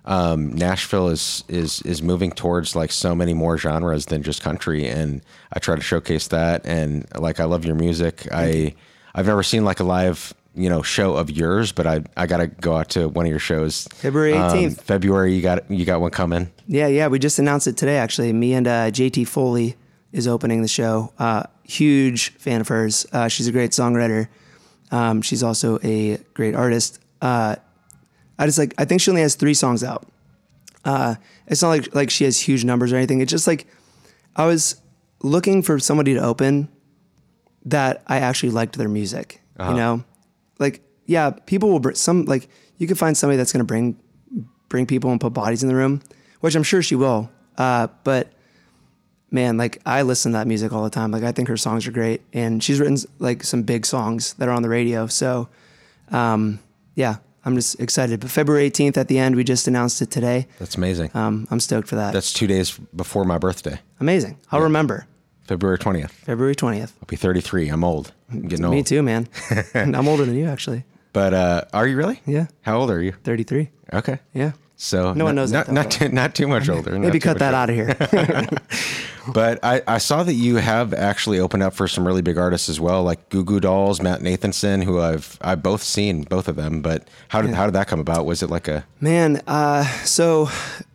um, 0.09 0.51
Nashville 0.53 1.07
is 1.09 1.43
is 1.47 1.81
is 1.83 2.01
moving 2.01 2.31
towards 2.31 2.75
like 2.75 2.91
so 2.91 3.13
many 3.15 3.33
more 3.33 3.57
genres 3.57 4.07
than 4.07 4.23
just 4.23 4.41
country, 4.41 4.87
and 4.87 5.21
I 5.53 5.59
try 5.59 5.75
to 5.75 5.81
showcase 5.81 6.27
that. 6.29 6.65
And 6.65 7.05
like 7.17 7.39
I 7.39 7.45
love 7.45 7.63
your 7.63 7.75
music. 7.75 8.27
I 8.31 8.73
I've 9.15 9.27
never 9.27 9.43
seen 9.43 9.63
like 9.63 9.79
a 9.79 9.83
live 9.83 10.33
you 10.55 10.67
know 10.67 10.81
show 10.81 11.13
of 11.15 11.29
yours, 11.29 11.71
but 11.71 11.85
I 11.85 12.03
I 12.17 12.25
gotta 12.25 12.47
go 12.47 12.75
out 12.75 12.89
to 12.89 13.07
one 13.07 13.25
of 13.25 13.29
your 13.29 13.39
shows. 13.39 13.87
February 13.93 14.33
Um, 14.33 14.51
18th. 14.57 14.81
February, 14.81 15.35
you 15.35 15.41
got 15.43 15.69
you 15.69 15.85
got 15.85 16.01
one 16.01 16.11
coming. 16.11 16.49
Yeah, 16.67 16.87
yeah. 16.87 17.07
We 17.07 17.19
just 17.19 17.37
announced 17.39 17.67
it 17.67 17.77
today, 17.77 17.97
actually. 17.97 18.33
Me 18.33 18.53
and 18.55 18.67
uh, 18.67 18.89
JT 18.91 19.27
Foley 19.27 19.75
is 20.11 20.27
opening 20.27 20.63
the 20.63 20.67
show. 20.67 21.13
Uh, 21.19 21.43
huge 21.63 22.31
fan 22.39 22.61
of 22.61 22.67
hers. 22.67 23.05
Uh, 23.13 23.27
she's 23.27 23.45
a 23.47 23.51
great 23.51 23.71
songwriter. 23.71 24.27
Um, 24.91 25.21
she's 25.21 25.43
also 25.43 25.77
a 25.83 26.17
great 26.33 26.55
artist. 26.55 26.99
I 28.39 28.45
just 28.47 28.57
like. 28.57 28.73
I 28.77 28.85
think 28.85 29.01
she 29.01 29.11
only 29.11 29.21
has 29.21 29.35
three 29.35 29.53
songs 29.53 29.83
out. 29.83 30.07
Uh, 30.85 31.15
it's 31.45 31.61
not 31.61 31.69
like 31.69 31.93
like 31.93 32.09
she 32.09 32.23
has 32.23 32.39
huge 32.39 32.63
numbers 32.63 32.91
or 32.91 32.95
anything. 32.95 33.21
It's 33.21 33.29
just 33.29 33.45
like 33.45 33.67
I 34.35 34.47
was 34.47 34.81
looking 35.21 35.61
for 35.61 35.77
somebody 35.77 36.13
to 36.15 36.21
open 36.21 36.69
that 37.65 38.01
I 38.07 38.19
actually 38.19 38.51
liked 38.51 38.77
their 38.77 38.89
music. 38.89 39.41
You 39.71 39.75
know, 39.75 40.03
like 40.57 40.81
yeah, 41.05 41.31
people 41.31 41.69
will 41.69 41.79
br- 41.79 41.93
some 41.93 42.25
like 42.25 42.47
you 42.77 42.87
can 42.87 42.95
find 42.95 43.17
somebody 43.17 43.37
that's 43.37 43.51
to 43.51 43.63
bring 43.63 43.99
bring 44.69 44.85
people 44.85 45.11
and 45.11 45.19
put 45.19 45.33
bodies 45.33 45.63
in 45.63 45.69
the 45.69 45.75
room, 45.75 46.01
which 46.39 46.55
I'm 46.55 46.63
sure 46.63 46.81
she 46.81 46.95
will. 46.95 47.29
Uh, 47.57 47.87
but 48.03 48.31
man, 49.31 49.57
like 49.57 49.81
I 49.85 50.03
listen 50.03 50.31
to 50.31 50.37
that 50.37 50.47
music 50.47 50.71
all 50.71 50.83
the 50.83 50.89
time. 50.89 51.11
Like 51.11 51.23
I 51.23 51.31
think 51.31 51.49
her 51.49 51.57
songs 51.57 51.87
are 51.87 51.91
great, 51.91 52.21
and 52.31 52.63
she's 52.63 52.79
written 52.79 52.97
like 53.19 53.43
some 53.43 53.63
big 53.63 53.85
songs 53.85 54.33
that 54.35 54.47
are 54.47 54.53
on 54.53 54.61
the 54.61 54.69
radio. 54.69 55.07
So, 55.07 55.49
um, 56.09 56.59
yeah, 56.95 57.17
I'm 57.45 57.55
just 57.55 57.79
excited. 57.79 58.19
But 58.19 58.29
February 58.31 58.69
18th 58.69 58.97
at 58.97 59.07
the 59.07 59.17
end, 59.19 59.35
we 59.35 59.43
just 59.43 59.67
announced 59.67 60.01
it 60.01 60.11
today. 60.11 60.47
That's 60.59 60.75
amazing. 60.75 61.11
Um, 61.13 61.47
I'm 61.49 61.59
stoked 61.59 61.87
for 61.87 61.95
that. 61.95 62.13
That's 62.13 62.33
two 62.33 62.47
days 62.47 62.77
before 62.95 63.25
my 63.25 63.37
birthday, 63.37 63.79
amazing. 63.99 64.37
I'll 64.51 64.61
remember 64.61 65.07
February 65.47 65.79
twentieth. 65.79 66.11
February 66.11 66.55
20th. 66.55 66.91
I'll 67.01 67.07
be 67.07 67.15
thirty 67.15 67.41
three. 67.41 67.69
I'm 67.69 67.83
old. 67.83 68.11
I'm 68.31 68.47
getting 68.47 68.65
old. 68.65 68.75
Me 68.75 68.83
too, 68.83 69.01
man. 69.01 69.27
I'm 69.73 70.07
older 70.07 70.25
than 70.25 70.35
you, 70.35 70.45
actually. 70.45 70.83
But 71.11 71.33
uh, 71.33 71.63
are 71.73 71.87
you 71.87 71.97
really? 71.97 72.21
Yeah. 72.27 72.47
How 72.61 72.77
old 72.77 72.91
are 72.91 73.01
you? 73.01 73.13
33. 73.23 73.69
Okay. 73.93 74.19
Yeah. 74.33 74.51
So 74.75 75.13
No 75.13 75.25
one 75.25 75.33
knows 75.35 75.51
not, 75.51 75.65
that, 75.65 75.73
Not, 75.73 75.89
too, 75.91 76.09
not 76.09 76.35
too 76.35 76.47
much 76.47 76.69
older. 76.69 76.97
Maybe 76.99 77.19
cut 77.19 77.39
that 77.39 77.55
older. 77.55 77.57
out 77.57 77.69
of 77.69 77.75
here. 77.75 78.47
But 79.33 79.59
I, 79.63 79.81
I 79.87 79.97
saw 79.97 80.23
that 80.23 80.33
you 80.33 80.57
have 80.57 80.93
actually 80.93 81.39
opened 81.39 81.63
up 81.63 81.73
for 81.73 81.87
some 81.87 82.05
really 82.07 82.21
big 82.21 82.37
artists 82.37 82.69
as 82.69 82.79
well, 82.79 83.03
like 83.03 83.29
Goo 83.29 83.43
Goo 83.43 83.59
Dolls, 83.59 84.01
Matt 84.01 84.21
Nathanson, 84.21 84.83
who 84.83 84.99
I've 84.99 85.37
I've 85.41 85.61
both 85.63 85.83
seen 85.83 86.23
both 86.23 86.47
of 86.47 86.55
them. 86.55 86.81
But 86.81 87.07
how 87.29 87.41
did 87.41 87.53
how 87.53 87.65
did 87.65 87.75
that 87.75 87.87
come 87.87 87.99
about? 87.99 88.25
Was 88.25 88.41
it 88.43 88.49
like 88.49 88.67
a 88.67 88.85
Man, 89.01 89.41
uh, 89.47 89.83
so 90.03 90.49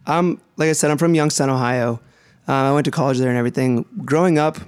I'm 0.06 0.40
like 0.56 0.68
I 0.68 0.72
said, 0.72 0.90
I'm 0.90 0.98
from 0.98 1.14
Youngstown, 1.14 1.50
Ohio. 1.50 2.00
Uh, 2.46 2.52
I 2.52 2.72
went 2.72 2.84
to 2.84 2.90
college 2.90 3.18
there 3.18 3.28
and 3.30 3.38
everything. 3.38 3.84
Growing 4.04 4.38
up, 4.38 4.58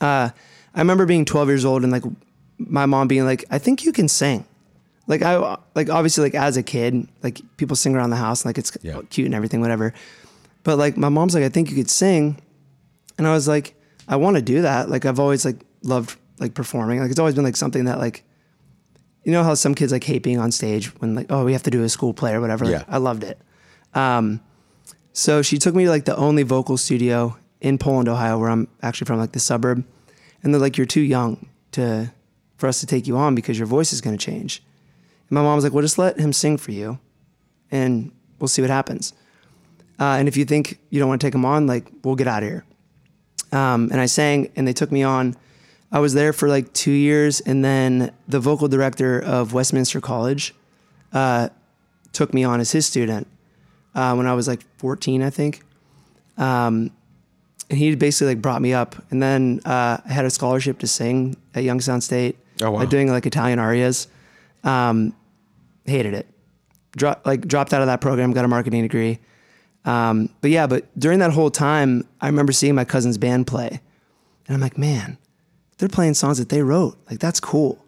uh, 0.00 0.30
I 0.74 0.78
remember 0.78 1.04
being 1.06 1.24
12 1.24 1.48
years 1.48 1.64
old 1.64 1.82
and 1.82 1.90
like 1.92 2.04
my 2.58 2.86
mom 2.86 3.08
being 3.08 3.24
like, 3.24 3.44
"I 3.50 3.58
think 3.58 3.84
you 3.84 3.92
can 3.92 4.08
sing." 4.08 4.44
Like 5.08 5.22
I 5.22 5.56
like 5.74 5.90
obviously 5.90 6.22
like 6.24 6.34
as 6.36 6.56
a 6.56 6.62
kid, 6.62 7.08
like 7.22 7.40
people 7.56 7.74
sing 7.76 7.94
around 7.96 8.10
the 8.10 8.16
house, 8.16 8.42
and, 8.42 8.50
like 8.50 8.58
it's 8.58 8.76
Yeah. 8.82 9.00
cute 9.10 9.26
and 9.26 9.34
everything, 9.34 9.60
whatever. 9.60 9.92
But 10.62 10.78
like 10.78 10.96
my 10.96 11.08
mom's 11.08 11.34
like, 11.34 11.42
"I 11.44 11.48
think 11.48 11.70
you 11.70 11.76
could 11.76 11.90
sing," 11.90 12.38
and 13.18 13.26
I 13.26 13.32
was 13.32 13.46
like, 13.48 13.74
"I 14.08 14.16
want 14.16 14.36
to 14.36 14.42
do 14.42 14.62
that." 14.62 14.88
Like 14.88 15.04
I've 15.04 15.20
always 15.20 15.44
like 15.44 15.60
loved 15.82 16.18
like 16.38 16.54
performing. 16.54 17.00
Like 17.00 17.10
it's 17.10 17.20
always 17.20 17.34
been 17.34 17.44
like 17.44 17.56
something 17.56 17.84
that 17.86 17.98
like 17.98 18.24
you 19.24 19.32
know 19.32 19.44
how 19.44 19.54
some 19.54 19.74
kids 19.74 19.92
like 19.92 20.04
hate 20.04 20.22
being 20.22 20.38
on 20.38 20.50
stage 20.50 20.86
when 21.00 21.14
like 21.14 21.26
oh 21.30 21.44
we 21.44 21.52
have 21.52 21.62
to 21.64 21.70
do 21.70 21.82
a 21.84 21.88
school 21.88 22.12
play 22.14 22.32
or 22.34 22.40
whatever. 22.40 22.64
Like, 22.64 22.74
Yeah. 22.74 22.84
I 22.88 22.98
loved 22.98 23.24
it. 23.24 23.38
Um, 23.94 24.40
so 25.12 25.42
she 25.42 25.58
took 25.58 25.74
me 25.74 25.84
to 25.84 25.90
like 25.90 26.04
the 26.06 26.16
only 26.16 26.42
vocal 26.42 26.76
studio 26.76 27.36
in 27.60 27.78
Poland, 27.78 28.08
Ohio, 28.08 28.38
where 28.38 28.50
I'm 28.50 28.66
actually 28.82 29.04
from, 29.06 29.18
like 29.18 29.32
the 29.32 29.40
suburb, 29.40 29.84
and 30.42 30.52
they're 30.52 30.60
like 30.60 30.76
you're 30.76 30.86
too 30.86 31.02
young 31.02 31.48
to 31.72 32.12
for 32.56 32.66
us 32.68 32.80
to 32.80 32.86
take 32.86 33.06
you 33.06 33.16
on 33.16 33.34
because 33.34 33.58
your 33.58 33.66
voice 33.66 33.92
is 33.92 34.00
going 34.00 34.16
to 34.16 34.24
change. 34.24 34.62
And 35.28 35.36
my 35.36 35.42
mom 35.42 35.56
was 35.56 35.64
like, 35.64 35.72
well, 35.72 35.82
just 35.82 35.98
let 35.98 36.18
him 36.18 36.32
sing 36.32 36.56
for 36.56 36.72
you, 36.72 36.98
and 37.70 38.10
we'll 38.38 38.48
see 38.48 38.62
what 38.62 38.70
happens. 38.70 39.12
Uh, 40.00 40.16
and 40.18 40.26
if 40.26 40.36
you 40.36 40.44
think 40.44 40.78
you 40.90 40.98
don't 40.98 41.08
want 41.08 41.20
to 41.20 41.26
take 41.26 41.34
him 41.34 41.44
on, 41.44 41.66
like 41.66 41.86
we'll 42.02 42.16
get 42.16 42.26
out 42.26 42.42
of 42.42 42.48
here. 42.48 42.64
Um, 43.52 43.88
and 43.92 44.00
I 44.00 44.06
sang, 44.06 44.50
and 44.56 44.66
they 44.66 44.72
took 44.72 44.90
me 44.90 45.02
on. 45.02 45.36
I 45.90 46.00
was 46.00 46.14
there 46.14 46.32
for 46.32 46.48
like 46.48 46.72
two 46.72 46.90
years, 46.92 47.40
and 47.40 47.64
then 47.64 48.12
the 48.26 48.40
vocal 48.40 48.66
director 48.66 49.20
of 49.20 49.52
Westminster 49.52 50.00
College 50.00 50.54
uh, 51.12 51.50
took 52.12 52.32
me 52.32 52.44
on 52.44 52.60
as 52.60 52.72
his 52.72 52.86
student 52.86 53.26
uh, 53.94 54.14
when 54.14 54.26
I 54.26 54.32
was 54.32 54.48
like 54.48 54.62
14, 54.78 55.22
I 55.22 55.30
think. 55.30 55.62
Um, 56.38 56.90
and 57.68 57.78
he 57.78 57.94
basically 57.94 58.34
like 58.34 58.42
brought 58.42 58.62
me 58.62 58.72
up, 58.72 58.96
and 59.10 59.22
then 59.22 59.60
uh, 59.64 59.98
I 60.04 60.12
had 60.12 60.24
a 60.24 60.30
scholarship 60.30 60.78
to 60.80 60.86
sing 60.86 61.36
at 61.54 61.62
Youngstown 61.62 62.00
State. 62.00 62.38
Oh, 62.62 62.70
wow. 62.70 62.84
Doing 62.86 63.10
like 63.10 63.26
Italian 63.26 63.58
arias. 63.58 64.08
Um, 64.64 65.14
hated 65.84 66.14
it. 66.14 66.26
Dro- 66.96 67.16
like 67.24 67.46
dropped 67.46 67.72
out 67.72 67.80
of 67.80 67.86
that 67.86 68.00
program, 68.00 68.32
got 68.32 68.44
a 68.44 68.48
marketing 68.48 68.82
degree. 68.82 69.18
Um, 69.84 70.28
but 70.40 70.50
yeah, 70.50 70.66
but 70.66 70.86
during 70.98 71.18
that 71.20 71.32
whole 71.32 71.50
time, 71.50 72.06
I 72.20 72.26
remember 72.26 72.52
seeing 72.52 72.74
my 72.74 72.84
cousin's 72.84 73.18
band 73.18 73.46
play, 73.46 73.80
and 74.46 74.54
I'm 74.54 74.60
like, 74.60 74.78
man, 74.78 75.18
they're 75.78 75.88
playing 75.88 76.14
songs 76.14 76.38
that 76.38 76.48
they 76.50 76.62
wrote. 76.62 76.96
Like 77.10 77.18
that's 77.18 77.40
cool. 77.40 77.84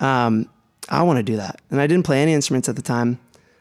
Um, 0.00 0.48
I 0.88 1.02
want 1.02 1.18
to 1.18 1.22
do 1.22 1.36
that, 1.36 1.60
and 1.70 1.80
I 1.80 1.86
didn't 1.86 2.04
play 2.04 2.22
any 2.22 2.32
instruments 2.32 2.68
at 2.68 2.76
the 2.76 2.82
time. 2.82 3.20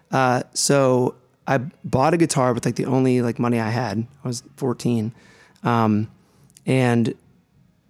Uh, 0.09 0.41
so 0.53 1.15
I 1.47 1.59
bought 1.83 2.13
a 2.13 2.17
guitar 2.17 2.53
with 2.53 2.65
like 2.65 2.75
the 2.75 2.85
only 2.85 3.21
like 3.21 3.37
money 3.39 3.59
I 3.59 3.69
had. 3.69 4.05
I 4.23 4.27
was 4.27 4.43
14, 4.57 5.13
um, 5.63 6.09
and 6.65 7.13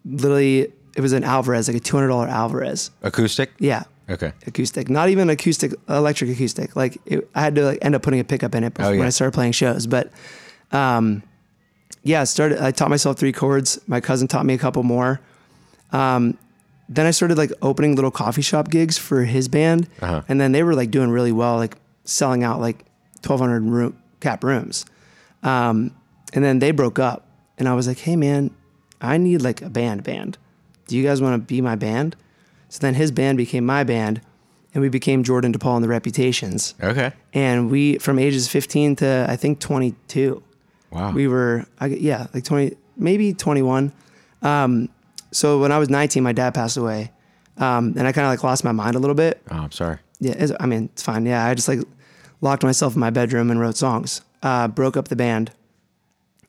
literally 0.05 0.71
it 0.95 1.01
was 1.01 1.13
an 1.13 1.23
Alvarez, 1.23 1.67
like 1.69 1.77
a 1.77 1.79
$200 1.79 2.29
Alvarez. 2.29 2.91
acoustic? 3.01 3.51
Yeah, 3.59 3.83
Okay. 4.12 4.32
acoustic, 4.48 4.89
not 4.89 5.10
even 5.10 5.30
acoustic, 5.30 5.74
electric 5.89 6.30
acoustic. 6.32 6.75
Like 6.75 6.98
it, 7.06 7.30
I 7.36 7.41
had 7.41 7.56
to 7.56 7.65
like 7.65 7.80
end 7.82 7.96
up 7.96 8.01
putting 8.03 8.20
a 8.20 8.24
pickup 8.24 8.53
in 8.56 8.63
it 8.63 8.74
before, 8.74 8.89
Oh, 8.89 8.94
yeah. 8.94 9.00
when 9.00 9.08
I 9.08 9.12
started 9.12 9.34
playing 9.34 9.53
shows. 9.53 9.88
But 9.88 10.12
um, 10.72 11.24
yeah, 12.03 12.22
I 12.22 12.24
started. 12.25 12.60
I 12.63 12.72
taught 12.72 12.89
myself 12.89 13.18
three 13.18 13.32
chords. 13.32 13.80
My 13.88 14.00
cousin 14.01 14.27
taught 14.27 14.46
me 14.46 14.53
a 14.53 14.58
couple 14.58 14.84
more. 14.84 15.20
Um, 15.91 16.38
then 16.89 17.06
I 17.06 17.12
started 17.12 17.38
like 17.38 17.51
opening 17.62 17.96
little 17.96 18.12
coffee 18.12 18.41
shop 18.41 18.70
gigs 18.70 18.98
for 18.98 19.24
his 19.24 19.48
band, 19.48 19.88
Uh-huh. 20.01 20.22
and 20.27 20.41
then 20.41 20.51
they 20.51 20.63
were 20.63 20.75
like 20.75 20.91
doing 20.91 21.10
really 21.10 21.32
well, 21.32 21.56
like 21.58 21.77
selling 22.03 22.44
out 22.44 22.60
like 22.60 22.80
1,200 23.25 23.63
room, 23.63 23.98
cap 24.20 24.44
rooms. 24.44 24.86
Um, 25.44 25.96
and 26.34 26.44
then 26.44 26.60
they 26.60 26.72
broke 26.72 27.00
up, 27.00 27.27
and 27.58 27.68
I 27.70 27.74
was 27.75 27.88
like, 27.88 28.00
"Hey 28.00 28.15
man, 28.15 28.51
I 29.01 29.18
need 29.18 29.41
like 29.41 29.62
a 29.62 29.70
band. 29.70 30.03
Band. 30.03 30.38
Do 30.88 30.98
you 30.98 31.03
guys 31.03 31.22
want 31.22 31.41
to 31.41 31.46
be 31.46 31.62
my 31.62 31.75
band?" 31.75 32.15
So 32.71 32.79
then 32.79 32.93
his 32.95 33.11
band 33.11 33.37
became 33.37 33.65
my 33.65 33.83
band, 33.83 34.21
and 34.73 34.81
we 34.81 34.87
became 34.87 35.23
Jordan 35.23 35.51
DePaul 35.51 35.75
and 35.75 35.83
the 35.83 35.89
Reputations. 35.89 36.73
Okay. 36.81 37.11
And 37.33 37.69
we, 37.69 37.97
from 37.97 38.17
ages 38.17 38.47
15 38.47 38.95
to 38.97 39.25
I 39.27 39.35
think 39.35 39.59
22, 39.59 40.41
Wow. 40.89 41.11
we 41.11 41.27
were, 41.27 41.65
I, 41.81 41.87
yeah, 41.87 42.27
like 42.33 42.45
20, 42.45 42.77
maybe 42.95 43.33
21. 43.33 43.91
Um, 44.41 44.87
so 45.31 45.59
when 45.59 45.71
I 45.73 45.77
was 45.79 45.89
19, 45.89 46.23
my 46.23 46.31
dad 46.31 46.53
passed 46.53 46.77
away. 46.77 47.11
Um, 47.57 47.93
and 47.97 48.07
I 48.07 48.13
kind 48.13 48.25
of 48.25 48.31
like 48.31 48.43
lost 48.43 48.63
my 48.63 48.71
mind 48.71 48.95
a 48.95 48.99
little 48.99 49.15
bit. 49.15 49.41
oh, 49.51 49.55
I'm 49.57 49.71
sorry. 49.71 49.97
Yeah, 50.21 50.35
it's, 50.37 50.53
I 50.59 50.65
mean, 50.65 50.85
it's 50.93 51.03
fine. 51.03 51.25
Yeah, 51.25 51.45
I 51.45 51.53
just 51.53 51.67
like 51.67 51.79
locked 52.39 52.63
myself 52.63 52.93
in 52.93 53.01
my 53.01 53.09
bedroom 53.09 53.51
and 53.51 53.59
wrote 53.59 53.75
songs. 53.75 54.21
Uh, 54.41 54.67
broke 54.69 54.95
up 54.95 55.09
the 55.09 55.15
band, 55.17 55.51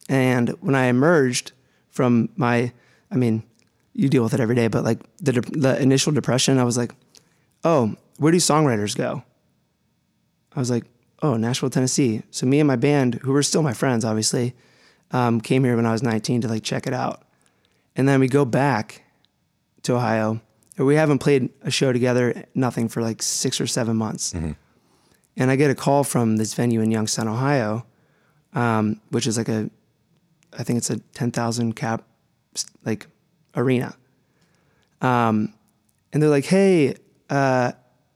and 0.09 0.51
when 0.61 0.75
I 0.75 0.85
emerged 0.85 1.53
from 1.91 2.29
my, 2.37 2.73
I 3.11 3.17
mean, 3.17 3.43
you 3.95 4.09
deal 4.09 4.23
with 4.23 4.35
it 4.35 4.41
every 4.41 4.55
day, 4.55 4.69
but 4.69 4.85
like 4.85 5.01
the 5.19 5.33
de- 5.33 5.59
the 5.59 5.81
initial 5.81 6.13
depression, 6.13 6.59
I 6.59 6.65
was 6.65 6.77
like, 6.77 6.95
oh, 7.65 7.97
where 8.19 8.33
do 8.33 8.39
songwriters 8.39 8.97
go? 8.97 9.23
I 10.55 10.59
was 10.59 10.71
like, 10.71 10.85
oh, 11.23 11.37
Nashville, 11.37 11.71
Tennessee. 11.71 12.23
So 12.31 12.47
me 12.47 12.61
and 12.61 12.67
my 12.67 12.77
band, 12.77 13.17
who 13.17 13.33
were 13.33 13.43
still 13.43 13.63
my 13.63 13.73
friends, 13.73 14.05
obviously, 14.05 14.55
um, 15.11 15.41
came 15.41 15.65
here 15.65 15.77
when 15.77 15.87
I 15.87 15.93
was 15.93 16.03
19 16.03 16.43
to 16.43 16.49
like 16.49 16.63
check 16.63 16.87
it 16.87 16.95
out, 16.95 17.23
and 17.97 18.09
then 18.09 18.21
we 18.21 18.29
go 18.29 18.45
back 18.45 19.03
to 19.83 19.95
Ohio. 19.97 20.41
And 20.79 20.87
we 20.87 20.95
haven't 20.95 21.19
played 21.19 21.51
a 21.63 21.71
show 21.71 21.93
together, 21.93 22.45
nothing 22.55 22.89
for 22.89 23.03
like 23.03 23.23
six 23.23 23.61
or 23.61 23.67
seven 23.67 23.97
months. 23.97 24.33
And 25.37 25.51
I 25.51 25.57
get 25.57 25.71
a 25.71 25.75
call 25.75 26.03
from 26.03 26.37
this 26.39 26.55
venue 26.55 26.81
in 26.81 26.91
Youngstown, 26.91 27.29
Ohio, 27.29 27.85
um, 28.55 29.01
which 29.11 29.27
is 29.27 29.37
like 29.37 29.51
a, 29.51 29.69
I 30.59 30.63
think 30.63 30.79
it's 30.79 30.89
a 30.89 30.99
10,000 30.99 31.75
cap, 31.75 32.05
like 32.87 33.07
arena. 33.57 33.95
Um, 35.01 35.53
and 36.13 36.23
they're 36.23 36.31
like, 36.31 36.45
hey, 36.45 36.95
uh, 37.31 37.73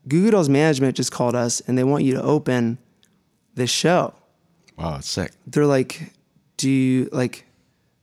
Goo 0.09 0.31
Dolls 0.31 0.49
management 0.49 0.97
just 0.97 1.11
called 1.13 1.35
us 1.35 1.61
and 1.61 1.77
they 1.77 1.85
want 1.85 2.05
you 2.05 2.15
to 2.15 2.23
open 2.23 2.79
this 3.55 3.71
show 3.71 4.15
Wow, 4.77 4.93
that's 4.93 5.09
sick. 5.09 5.33
they're 5.47 5.67
like, 5.67 6.13
"Do 6.59 6.69
you 6.71 7.09
like?" 7.11 7.45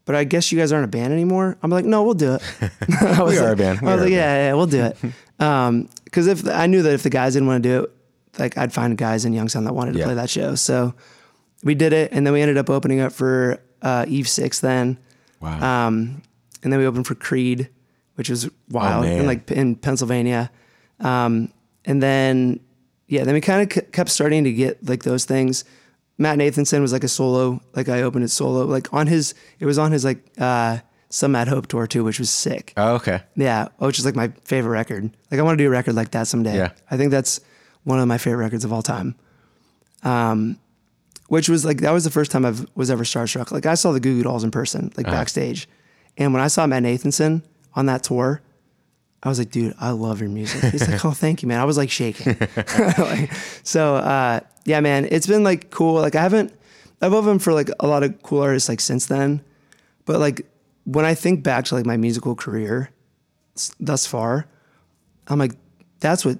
But 0.06 0.16
I 0.16 0.24
guess 0.25 0.52
you 0.52 0.58
guys 0.60 0.72
aren't 0.72 0.86
a 0.86 0.88
band 0.90 1.13
anymore. 1.13 1.58
I'm 1.62 1.70
like, 1.70 1.86
"No, 1.86 2.04
we'll 2.04 2.16
do 2.16 2.34
it." 2.34 2.42
We 2.90 2.96
are 3.08 3.25
like- 3.25 3.38
a 3.40 3.56
band. 3.56 3.82
We 3.82 3.88
I 3.88 3.94
was 3.94 4.04
like, 4.04 4.12
"Yeah, 4.12 4.48
yeah, 4.48 4.54
we'll 4.54 4.66
do 4.68 4.82
it." 4.84 4.98
Because 6.06 6.28
if 6.28 6.48
I 6.48 6.66
knew 6.68 6.82
that 6.84 6.94
if 6.94 7.04
the 7.04 7.10
guys 7.10 7.34
didn't 7.34 7.48
want 7.48 7.62
to 7.63 7.70
do 7.70 7.84
it, 7.84 7.92
like 8.40 8.58
I'd 8.58 8.72
find 8.74 8.98
guys 8.98 9.25
in 9.25 9.34
Youngstown 9.34 9.63
that 9.66 9.74
wanted 9.74 9.94
to 9.94 10.00
Yeah. 10.00 10.06
play 10.06 10.13
that 10.16 10.30
show. 10.30 10.56
So 10.56 10.94
we 11.63 11.75
did 11.75 11.94
it, 11.94 12.12
and 12.12 12.25
then 12.25 12.34
we 12.34 12.42
ended 12.42 12.58
up 12.58 12.70
opening 12.70 13.00
up 13.00 13.12
for 13.13 13.60
uh, 13.82 14.06
Eve 14.08 14.28
Six 14.28 14.60
then, 14.60 14.98
Wow. 15.42 15.88
um, 15.88 16.22
and 16.63 16.72
then 16.72 16.79
we 16.79 16.86
opened 16.86 17.05
for 17.05 17.15
Creed, 17.15 17.70
which 18.15 18.29
was 18.29 18.50
wild, 18.70 19.05
and 19.05 19.27
like 19.27 19.51
in 19.51 19.75
Pennsylvania. 19.75 20.51
Um, 21.00 21.51
and 21.86 22.01
then, 22.01 22.60
yeah, 23.08 23.24
then 23.24 23.34
we 23.34 23.41
kind 23.41 23.62
of 23.62 23.91
kept 23.91 24.10
starting 24.10 24.43
to 24.46 24.53
get 24.53 24.88
like 24.88 25.03
those 25.03 25.25
things. 25.25 25.65
Matt 26.17 26.38
Nathanson 26.38 26.82
was 26.82 26.93
like 26.93 27.03
a 27.03 27.08
solo, 27.08 27.62
like 27.75 27.89
I 27.89 28.03
opened 28.03 28.24
it 28.24 28.29
solo, 28.29 28.65
like 28.65 28.93
on 28.93 29.08
his, 29.08 29.34
it 29.60 29.65
was 29.65 29.77
on 29.77 29.91
his 29.91 30.05
like, 30.05 30.24
uh, 30.38 30.79
some 31.10 31.34
Mad 31.34 31.48
Hope 31.48 31.67
tour 31.67 31.86
too, 31.86 32.03
which 32.03 32.17
was 32.17 32.32
sick. 32.32 32.74
Oh, 32.75 32.96
okay. 32.96 33.22
Yeah, 33.36 33.67
which 33.77 34.00
is 34.00 34.05
like 34.05 34.15
my 34.15 34.29
favorite 34.46 34.72
record. 34.72 35.15
Like 35.29 35.39
I 35.39 35.43
want 35.43 35.58
to 35.58 35.63
do 35.63 35.67
a 35.67 35.72
record 35.72 35.93
like 35.93 36.12
that 36.12 36.27
someday. 36.27 36.55
Yeah. 36.55 36.72
I 36.89 36.98
think 36.98 37.12
that's 37.12 37.39
one 37.84 38.00
of 38.00 38.08
my 38.08 38.17
favorite 38.17 38.43
records 38.43 38.65
of 38.65 38.74
all 38.74 38.82
time. 38.82 39.15
Um, 40.01 40.60
which 41.27 41.50
was 41.50 41.65
like 41.65 41.82
that 41.82 41.91
was 41.91 42.03
the 42.03 42.10
first 42.10 42.32
time 42.32 42.46
I 42.46 42.53
was 42.75 42.89
ever 42.89 43.03
starstruck. 43.03 43.51
Like 43.51 43.65
I 43.65 43.75
saw 43.75 43.91
the 43.91 44.00
Goo 44.00 44.17
Goo 44.17 44.24
Dolls 44.24 44.43
in 44.43 44.51
person, 44.51 44.91
like 44.98 45.05
backstage, 45.05 45.70
and 46.17 46.34
when 46.34 46.41
I 46.41 46.48
saw 46.48 46.65
Matt 46.67 46.84
Nathanson 46.84 47.41
on 47.75 47.86
that 47.88 48.03
tour, 48.03 48.41
I 49.24 49.29
was 49.29 49.39
like, 49.39 49.51
dude, 49.51 49.74
I 49.79 49.91
love 49.91 50.20
your 50.20 50.29
music. 50.29 50.63
He's 50.72 50.88
like, 50.88 51.03
oh, 51.05 51.12
thank 51.12 51.41
you, 51.41 51.48
man. 51.48 51.60
I 51.60 51.65
was 51.65 51.77
like 51.77 51.89
shaking. 51.89 52.36
like, 52.98 53.34
so 53.63 53.96
uh, 53.96 54.41
yeah, 54.65 54.79
man, 54.82 55.08
it's 55.12 55.27
been 55.27 55.43
like 55.43 55.70
cool. 55.72 55.93
Like 55.96 56.15
I 56.15 56.22
haven't, 56.22 56.53
I've 57.01 57.12
loved 57.13 57.27
him 57.27 57.39
for 57.39 57.53
like 57.53 57.70
a 57.79 57.88
lot 57.88 58.03
of 58.03 58.22
cool 58.24 58.41
artists 58.41 58.67
like 58.70 58.79
since 58.82 59.05
then, 59.08 59.41
but 60.05 60.20
like 60.20 60.46
when 60.86 61.05
I 61.05 61.13
think 61.15 61.43
back 61.43 61.65
to 61.65 61.75
like 61.75 61.86
my 61.86 61.96
musical 61.98 62.36
career 62.36 62.89
thus 63.79 64.05
far, 64.05 64.46
I'm 65.27 65.39
like, 65.39 65.53
that's 66.00 66.25
what 66.25 66.38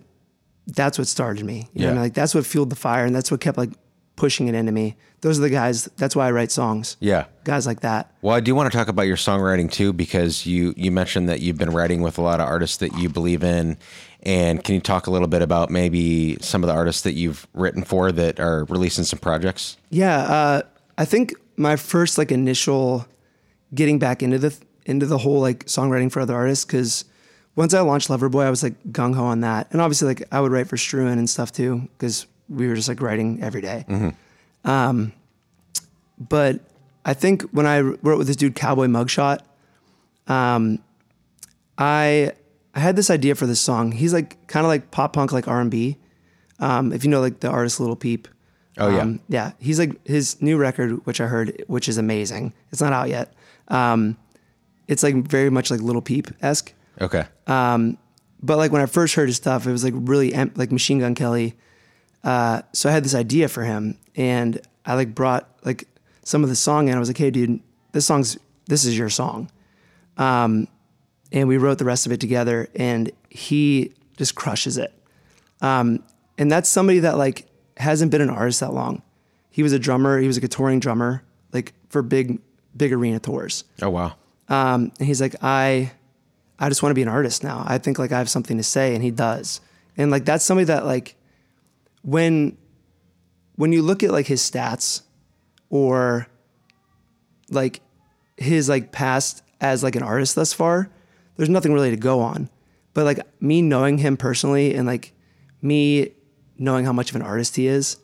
that's 0.68 0.98
what 0.98 1.08
started 1.08 1.46
me. 1.46 1.54
You 1.54 1.60
know 1.62 1.64
what 1.64 1.80
I 1.82 1.84
Yeah. 1.88 1.92
mean? 1.94 2.02
Like 2.02 2.14
that's 2.14 2.36
what 2.36 2.46
fueled 2.46 2.70
the 2.70 2.76
fire 2.76 3.06
and 3.06 3.16
that's 3.16 3.32
what 3.32 3.40
kept 3.42 3.58
like 3.58 3.72
pushing 4.16 4.48
it 4.48 4.56
into 4.56 4.72
me. 4.72 4.96
Those 5.22 5.40
are 5.40 5.42
the 5.42 5.50
guys 5.50 5.86
that's 5.98 6.16
why 6.16 6.28
I 6.28 6.32
write 6.32 6.52
songs. 6.52 6.98
Yeah. 7.00 7.26
Guys 7.46 7.66
like 7.66 7.80
that. 7.82 8.14
Well, 8.22 8.36
I 8.36 8.40
do 8.40 8.54
want 8.54 8.72
to 8.72 8.78
talk 8.78 8.88
about 8.88 9.04
your 9.04 9.16
songwriting 9.16 9.72
too, 9.72 9.94
because 9.94 10.46
you 10.46 10.74
you 10.76 10.92
mentioned 10.92 11.30
that 11.30 11.40
you've 11.40 11.58
been 11.58 11.72
writing 11.72 12.02
with 12.02 12.18
a 12.18 12.22
lot 12.22 12.40
of 12.40 12.48
artists 12.48 12.78
that 12.78 12.98
you 12.98 13.10
believe 13.10 13.44
in, 13.44 13.78
and 14.24 14.64
can 14.64 14.76
you 14.76 14.82
talk 14.82 15.08
a 15.08 15.12
little 15.12 15.28
bit 15.28 15.42
about 15.42 15.70
maybe 15.70 16.38
some 16.42 16.64
of 16.64 16.68
the 16.68 16.74
artists 16.74 17.04
that 17.04 17.14
you've 17.14 17.48
written 17.54 17.84
for 17.84 18.12
that 18.12 18.40
are 18.40 18.66
releasing 18.66 19.04
some 19.04 19.20
projects? 19.20 19.78
Yeah, 19.90 20.18
uh, 20.18 20.62
I 20.98 21.06
think 21.06 21.34
my 21.56 21.76
first 21.76 22.18
like 22.18 22.32
initial 22.32 23.06
getting 23.74 24.00
back 24.00 24.22
into 24.22 24.38
the 24.38 24.56
into 24.86 25.06
the 25.06 25.18
whole 25.18 25.40
like 25.40 25.66
songwriting 25.66 26.12
for 26.12 26.20
other 26.20 26.36
artists 26.36 26.66
because 26.66 27.06
once 27.56 27.74
I 27.74 27.82
launched 27.82 28.10
Loverboy, 28.10 28.46
I 28.46 28.50
was 28.50 28.64
like 28.64 28.82
gung 28.92 29.16
ho 29.16 29.24
on 29.24 29.42
that, 29.42 29.72
and 29.72 29.82
obviously 29.82 30.08
like 30.10 30.24
I 30.32 30.42
would 30.42 30.52
write 30.52 30.68
for 30.68 30.76
Struan 30.76 31.14
and 31.14 31.30
stuff 31.30 31.52
too 31.52 31.88
because 31.98 32.26
we 32.50 32.68
were 32.68 32.76
just 32.76 32.88
like 32.88 33.02
writing 33.02 33.42
every 33.42 33.62
day. 33.62 33.86
Um, 34.66 35.14
but 36.20 36.60
I 37.06 37.14
think 37.14 37.44
when 37.52 37.66
I 37.66 37.80
wrote 37.80 38.18
with 38.18 38.28
this 38.28 38.36
dude 38.36 38.56
Cowboy 38.56 38.88
Mugshot, 38.88 39.40
um, 40.28 40.80
I 41.78 42.32
I 42.76 42.80
had 42.80 42.96
this 42.96 43.10
idea 43.10 43.36
for 43.36 43.46
this 43.46 43.60
song. 43.60 43.92
He's 43.92 44.14
like 44.14 44.48
kind 44.48 44.66
of 44.66 44.70
like 44.70 44.92
pop 44.92 45.14
punk, 45.14 45.32
like 45.32 45.48
R 45.48 45.60
and 45.62 45.70
B. 45.72 45.98
Um, 46.60 46.94
if 46.94 47.04
you 47.04 47.10
know 47.10 47.20
like 47.20 47.40
the 47.42 47.50
artist 47.50 47.80
Lil 47.80 47.96
Peep. 47.96 48.28
Oh, 48.78 48.90
yeah. 48.90 49.02
Um, 49.02 49.20
yeah. 49.28 49.52
He's 49.60 49.78
like 49.78 50.06
his 50.08 50.42
new 50.42 50.58
record, 50.58 51.06
which 51.06 51.22
I 51.22 51.28
heard, 51.28 51.64
which 51.68 51.88
is 51.88 51.98
amazing. 51.98 52.54
It's 52.72 52.82
not 52.82 52.92
out 52.94 53.10
yet. 53.10 53.34
Um, 53.68 54.18
it's 54.88 55.04
like 55.04 55.16
very 55.16 55.50
much 55.52 55.70
like 55.70 55.80
Lil 55.82 56.02
Peep 56.02 56.30
esque. 56.42 56.74
Okay. 57.00 57.26
But 57.46 58.58
like 58.58 58.72
when 58.72 58.82
I 58.82 58.88
first 58.88 59.16
heard 59.16 59.30
his 59.30 59.38
stuff, 59.38 59.66
it 59.68 59.72
was 59.72 59.84
like 59.84 59.94
really 59.96 60.34
em- 60.34 60.52
like 60.56 60.72
Machine 60.72 61.00
Gun 61.00 61.16
Kelly. 61.16 61.56
Uh, 62.24 62.62
so 62.72 62.90
I 62.90 62.92
had 62.92 63.04
this 63.04 63.16
idea 63.16 63.48
for 63.48 63.64
him, 63.64 63.98
and 64.16 64.60
I 64.86 64.96
like 64.96 65.14
brought 65.14 65.50
like 65.64 65.88
some 66.24 66.44
of 66.44 66.50
the 66.50 66.56
song 66.56 66.90
and 66.90 66.96
I 66.96 67.00
was 67.00 67.10
like, 67.10 67.18
"Hey, 67.18 67.32
dude, 67.32 67.60
this 67.92 68.06
song's 68.06 68.38
this 68.68 68.86
is 68.86 68.98
your 68.98 69.10
song," 69.10 69.50
um, 70.18 70.68
and 71.32 71.48
we 71.48 71.58
wrote 71.58 71.78
the 71.78 71.86
rest 71.86 72.06
of 72.06 72.12
it 72.12 72.20
together, 72.20 72.70
and 72.76 73.12
he 73.30 73.94
just 74.18 74.36
crushes 74.36 74.78
it. 74.78 74.94
Um, 75.62 76.04
and 76.38 76.52
that's 76.52 76.70
somebody 76.70 77.00
that 77.00 77.18
like 77.18 77.48
hasn't 77.78 78.12
been 78.12 78.22
an 78.22 78.30
artist 78.30 78.60
that 78.62 78.74
long. 78.74 79.02
He 79.50 79.64
was 79.64 79.74
a 79.74 79.80
drummer. 79.80 80.20
He 80.20 80.28
was 80.28 80.38
like 80.38 80.44
a 80.44 80.48
touring 80.48 80.80
drummer, 80.80 81.24
like 81.52 81.74
for 81.90 82.02
big 82.02 82.40
big 82.76 82.94
arena 82.94 83.20
tours. 83.20 83.64
oh 83.82 83.90
wow. 83.90 84.16
Um, 84.50 84.92
and 85.00 85.08
he's 85.08 85.22
like, 85.22 85.36
I, 85.42 85.92
I 86.60 86.70
just 86.70 86.84
want 86.84 86.92
to 86.92 86.96
be 86.96 87.02
an 87.02 87.08
artist 87.08 87.44
now. 87.44 87.64
I 87.66 87.78
think 87.78 87.98
like 87.98 88.12
I 88.12 88.18
have 88.18 88.30
something 88.30 88.58
to 88.58 88.64
say, 88.64 88.94
and 88.94 89.04
he 89.04 89.12
does. 89.12 89.62
And 89.98 90.12
like 90.12 90.26
that's 90.26 90.44
somebody 90.44 90.66
that 90.66 90.86
like, 90.86 91.16
when, 92.04 92.58
when 93.56 93.74
you 93.74 93.82
look 93.82 94.04
at 94.04 94.12
like 94.12 94.28
his 94.28 94.42
stats, 94.42 95.02
or 95.70 96.28
like 97.50 97.82
his 98.38 98.70
like 98.70 98.92
past 98.92 99.44
as 99.60 99.84
like 99.84 99.96
an 99.96 100.04
artist 100.04 100.36
thus 100.36 100.54
far, 100.54 100.90
there's 101.38 101.50
nothing 101.50 101.74
really 101.74 101.90
to 101.90 101.98
go 101.98 102.20
on. 102.20 102.50
But 102.94 103.06
like 103.06 103.20
me 103.42 103.62
knowing 103.62 103.98
him 103.98 104.18
personally, 104.18 104.76
and 104.76 104.86
like 104.86 105.14
me 105.62 106.12
knowing 106.60 106.86
how 106.86 106.94
much 106.94 107.10
of 107.10 107.16
an 107.16 107.22
artist 107.24 107.56
he 107.56 107.66
is, 107.68 107.98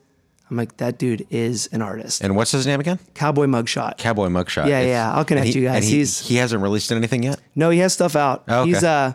I'm 0.49 0.57
like 0.57 0.77
that 0.77 0.97
dude 0.97 1.27
is 1.29 1.67
an 1.71 1.81
artist. 1.83 2.23
And 2.23 2.35
what's 2.35 2.51
his 2.51 2.65
name 2.65 2.79
again? 2.79 2.97
Cowboy 3.13 3.45
mugshot. 3.45 3.97
Cowboy 3.97 4.27
Mugshot. 4.29 4.67
Yeah, 4.67 4.79
It's- 4.79 4.87
yeah, 4.87 5.13
I'll 5.13 5.25
connect 5.25 5.47
he- 5.49 5.59
you 5.59 5.65
guys. 5.67 5.75
and 5.75 5.85
he, 5.85 5.97
He's- 5.97 6.19
he 6.27 6.35
hasn't 6.37 6.63
released 6.63 6.91
anything 6.91 7.21
yet. 7.21 7.39
No, 7.53 7.69
he 7.69 7.79
has 7.79 7.93
stuff 7.93 8.15
out. 8.15 8.45
Oh, 8.47 8.61
okay. 8.61 8.69
He's 8.71 8.83
uh 8.83 9.13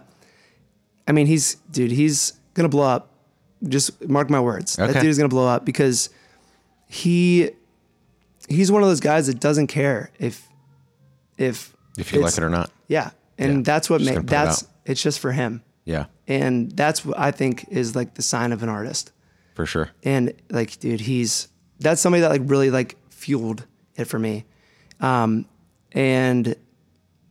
I 1.09 1.13
mean, 1.13 1.27
he's 1.27 1.57
dude, 1.73 1.91
he's 1.91 2.35
gonna 2.55 2.69
blow 2.69 2.85
up. 2.87 3.11
Just 3.69 4.07
mark 4.09 4.31
my 4.31 4.41
words. 4.41 4.77
That 4.77 4.93
dude 4.95 5.05
is 5.07 5.17
gonna 5.19 5.29
blow 5.29 5.47
up 5.49 5.65
because 5.65 6.11
he 6.87 7.51
he's 8.49 8.71
one 8.71 8.83
of 8.83 8.89
those 8.89 9.01
guys 9.01 9.27
that 9.27 9.41
doesn't 9.41 9.69
care 9.69 10.11
if 10.19 10.49
if 11.39 11.75
If 11.99 12.13
you 12.13 12.21
like 12.21 12.37
it 12.37 12.43
or 12.43 12.51
not. 12.51 12.71
Yeah. 12.89 13.11
And 13.39 13.57
Yeah. 13.59 13.63
that's 13.65 13.89
what 13.91 14.01
makes 14.01 14.13
gonna 14.13 14.21
it 14.21 14.27
that's 14.29 14.67
it's 14.85 15.03
just 15.03 15.19
for 15.19 15.33
him. 15.33 15.63
Yeah, 15.87 16.07
And 16.27 16.71
that's 16.73 17.05
what 17.05 17.19
I 17.19 17.31
think 17.31 17.67
is 17.69 17.95
like 17.95 18.15
the 18.15 18.23
sign 18.23 18.53
of 18.53 18.63
an 18.63 18.69
artist. 18.71 19.13
for 19.55 19.67
sure. 19.67 19.91
And 20.03 20.33
like, 20.51 20.79
dude, 20.81 21.01
he's 21.01 21.49
that's 21.79 22.01
somebody 22.01 22.23
that 22.23 22.31
like 22.31 22.43
really 22.47 22.71
like 22.71 22.97
fueled 23.11 23.67
it 23.97 24.07
for 24.07 24.19
me. 24.19 24.45
Um, 25.01 25.45
and 25.93 26.55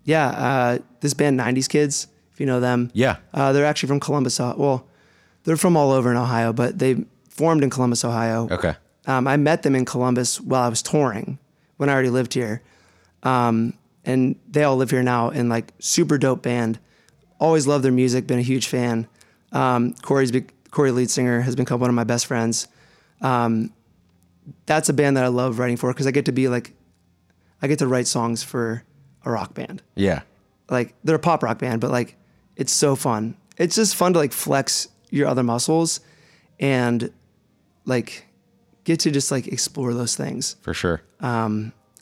yeah, 0.03 0.27
uh, 0.27 0.77
this 1.01 1.13
band 1.15 1.39
'90s 1.39 1.67
Kids, 1.67 2.07
if 2.31 2.39
you 2.39 2.45
know 2.45 2.59
them, 2.59 2.91
Yeah. 2.93 3.17
uh, 3.33 3.53
they're 3.53 3.65
actually 3.65 3.87
from 3.87 3.99
Columbus. 3.99 4.39
Ohio. 4.39 4.55
Well, 4.57 4.87
they're 5.43 5.57
from 5.57 5.75
all 5.77 5.91
over 5.91 6.09
in 6.11 6.17
Ohio, 6.17 6.53
but 6.53 6.79
they 6.79 7.05
formed 7.29 7.63
in 7.63 7.69
Columbus, 7.69 8.03
Ohio. 8.05 8.47
Okay. 8.51 8.75
Um, 9.05 9.27
I 9.27 9.35
met 9.37 9.63
them 9.63 9.75
in 9.75 9.85
Columbus 9.85 10.39
while 10.39 10.63
I 10.63 10.69
was 10.69 10.81
touring 10.81 11.37
when 11.77 11.89
I 11.89 11.93
already 11.93 12.09
lived 12.09 12.33
here. 12.33 12.61
Um, 13.23 13.73
and 14.05 14.35
they 14.49 14.63
all 14.63 14.75
live 14.77 14.91
here 14.91 15.03
now 15.03 15.29
and 15.29 15.49
like 15.49 15.73
super 15.79 16.17
dope 16.17 16.41
band. 16.41 16.79
Always 17.39 17.67
loved 17.67 17.83
their 17.83 17.91
music, 17.91 18.27
been 18.27 18.39
a 18.39 18.43
huge 18.43 18.67
fan. 18.67 19.07
Um, 19.51 19.93
Corey's 20.01 20.31
big, 20.31 20.51
Corey, 20.71 20.91
lead 20.91 21.09
singer, 21.09 21.41
has 21.41 21.55
become 21.55 21.79
one 21.79 21.89
of 21.89 21.95
my 21.95 22.03
best 22.03 22.25
friends. 22.25 22.67
Um, 23.21 23.71
that's 24.65 24.89
a 24.89 24.93
band 24.93 25.17
that 25.17 25.23
I 25.23 25.27
love 25.27 25.59
writing 25.59 25.77
for 25.77 25.91
because 25.93 26.07
I 26.07 26.11
get 26.11 26.25
to 26.25 26.31
be 26.31 26.47
like, 26.47 26.73
I 27.61 27.67
get 27.67 27.79
to 27.79 27.87
write 27.87 28.07
songs 28.07 28.43
for 28.43 28.83
a 29.25 29.31
rock 29.31 29.53
band 29.53 29.81
Yeah. 29.95 30.21
like 30.69 30.93
they're 31.05 31.15
a 31.15 31.19
pop 31.19 31.43
rock 31.43 31.59
band, 31.59 31.79
but 31.79 31.91
like 31.91 32.17
it's 32.57 32.73
so 32.73 32.95
fun. 32.95 33.35
It's 33.57 33.75
just 33.75 33.95
fun 33.95 34.11
to 34.13 34.19
like 34.19 34.33
flex 34.33 34.89
your 35.13 35.27
other 35.27 35.43
muscles 35.43 35.99
and 36.59 37.11
like 37.85 38.25
get 38.83 38.99
to 39.01 39.11
just 39.11 39.31
like 39.31 39.47
explore 39.47 39.93
those 39.93 40.15
things. 40.15 40.55
For 40.61 40.73
sure. 40.73 41.01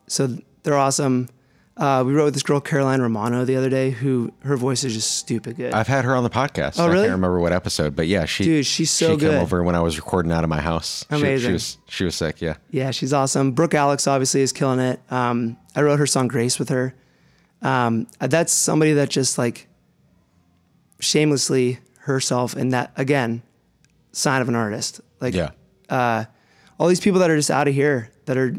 So 0.08 0.38
they're 0.64 0.78
awesome. 0.78 1.30
Uh, 1.78 2.04
we 2.06 2.14
wrote 2.14 2.26
with 2.26 2.34
this 2.34 2.44
girl 2.44 2.60
Caroline 2.60 3.02
Romano 3.02 3.44
the 3.46 3.56
other 3.56 3.70
day, 3.70 3.90
who 3.92 4.32
her 4.44 4.56
voice 4.58 4.84
is 4.84 4.94
just 4.94 5.16
stupid 5.18 5.56
good. 5.56 5.74
I've 5.74 5.88
had 5.88 6.04
her 6.06 6.16
on 6.16 6.24
the 6.24 6.30
podcast. 6.30 6.76
Oh, 6.80 6.86
really? 6.88 7.00
I 7.00 7.04
can't 7.04 7.14
remember 7.14 7.40
what 7.40 7.54
episode, 7.54 7.96
but 7.96 8.08
yeah, 8.08 8.26
she 8.26 8.44
Dude, 8.44 8.66
she's 8.66 8.92
so 8.92 9.12
she 9.14 9.18
good. 9.18 9.32
came 9.32 9.40
over 9.42 9.64
when 9.64 9.74
I 9.74 9.80
was 9.80 9.96
recording 9.98 10.32
out 10.32 10.44
of 10.44 10.50
my 10.50 10.60
house. 10.62 11.06
She- 11.10 11.16
She, 11.16 11.22
Amazing. 11.22 11.54
was 11.54 11.78
she 11.88 12.04
was 12.04 12.16
sick. 12.16 12.42
Yeah. 12.42 12.58
yeah, 12.72 12.92
she's 12.92 13.14
awesome. 13.14 13.54
Brooke 13.54 13.72
Alexx 13.72 14.06
obviously 14.08 14.42
is 14.42 14.52
killing 14.52 14.80
it. 14.80 15.00
Um, 15.12 15.58
I 15.76 15.82
wrote 15.82 15.98
her 16.00 16.06
song 16.08 16.28
Grace 16.28 16.60
with 16.60 16.70
her. 16.70 16.94
Um, 17.62 18.08
that's 18.20 18.52
somebody 18.54 18.94
that 18.94 19.10
just 19.10 19.38
like 19.38 19.68
shamelessly 21.00 21.80
herself, 22.04 22.56
and 22.56 22.72
that 22.74 22.92
again, 22.98 23.42
sign 24.12 24.42
of 24.42 24.50
an 24.50 24.56
artist. 24.56 25.02
Like 25.20 25.34
Yeah. 25.34 25.52
all 26.80 26.88
these 26.88 27.00
people 27.00 27.20
that 27.20 27.30
are 27.30 27.36
just 27.38 27.52
out 27.52 27.68
of 27.68 27.74
here 27.74 28.10
that 28.26 28.38
are, 28.38 28.56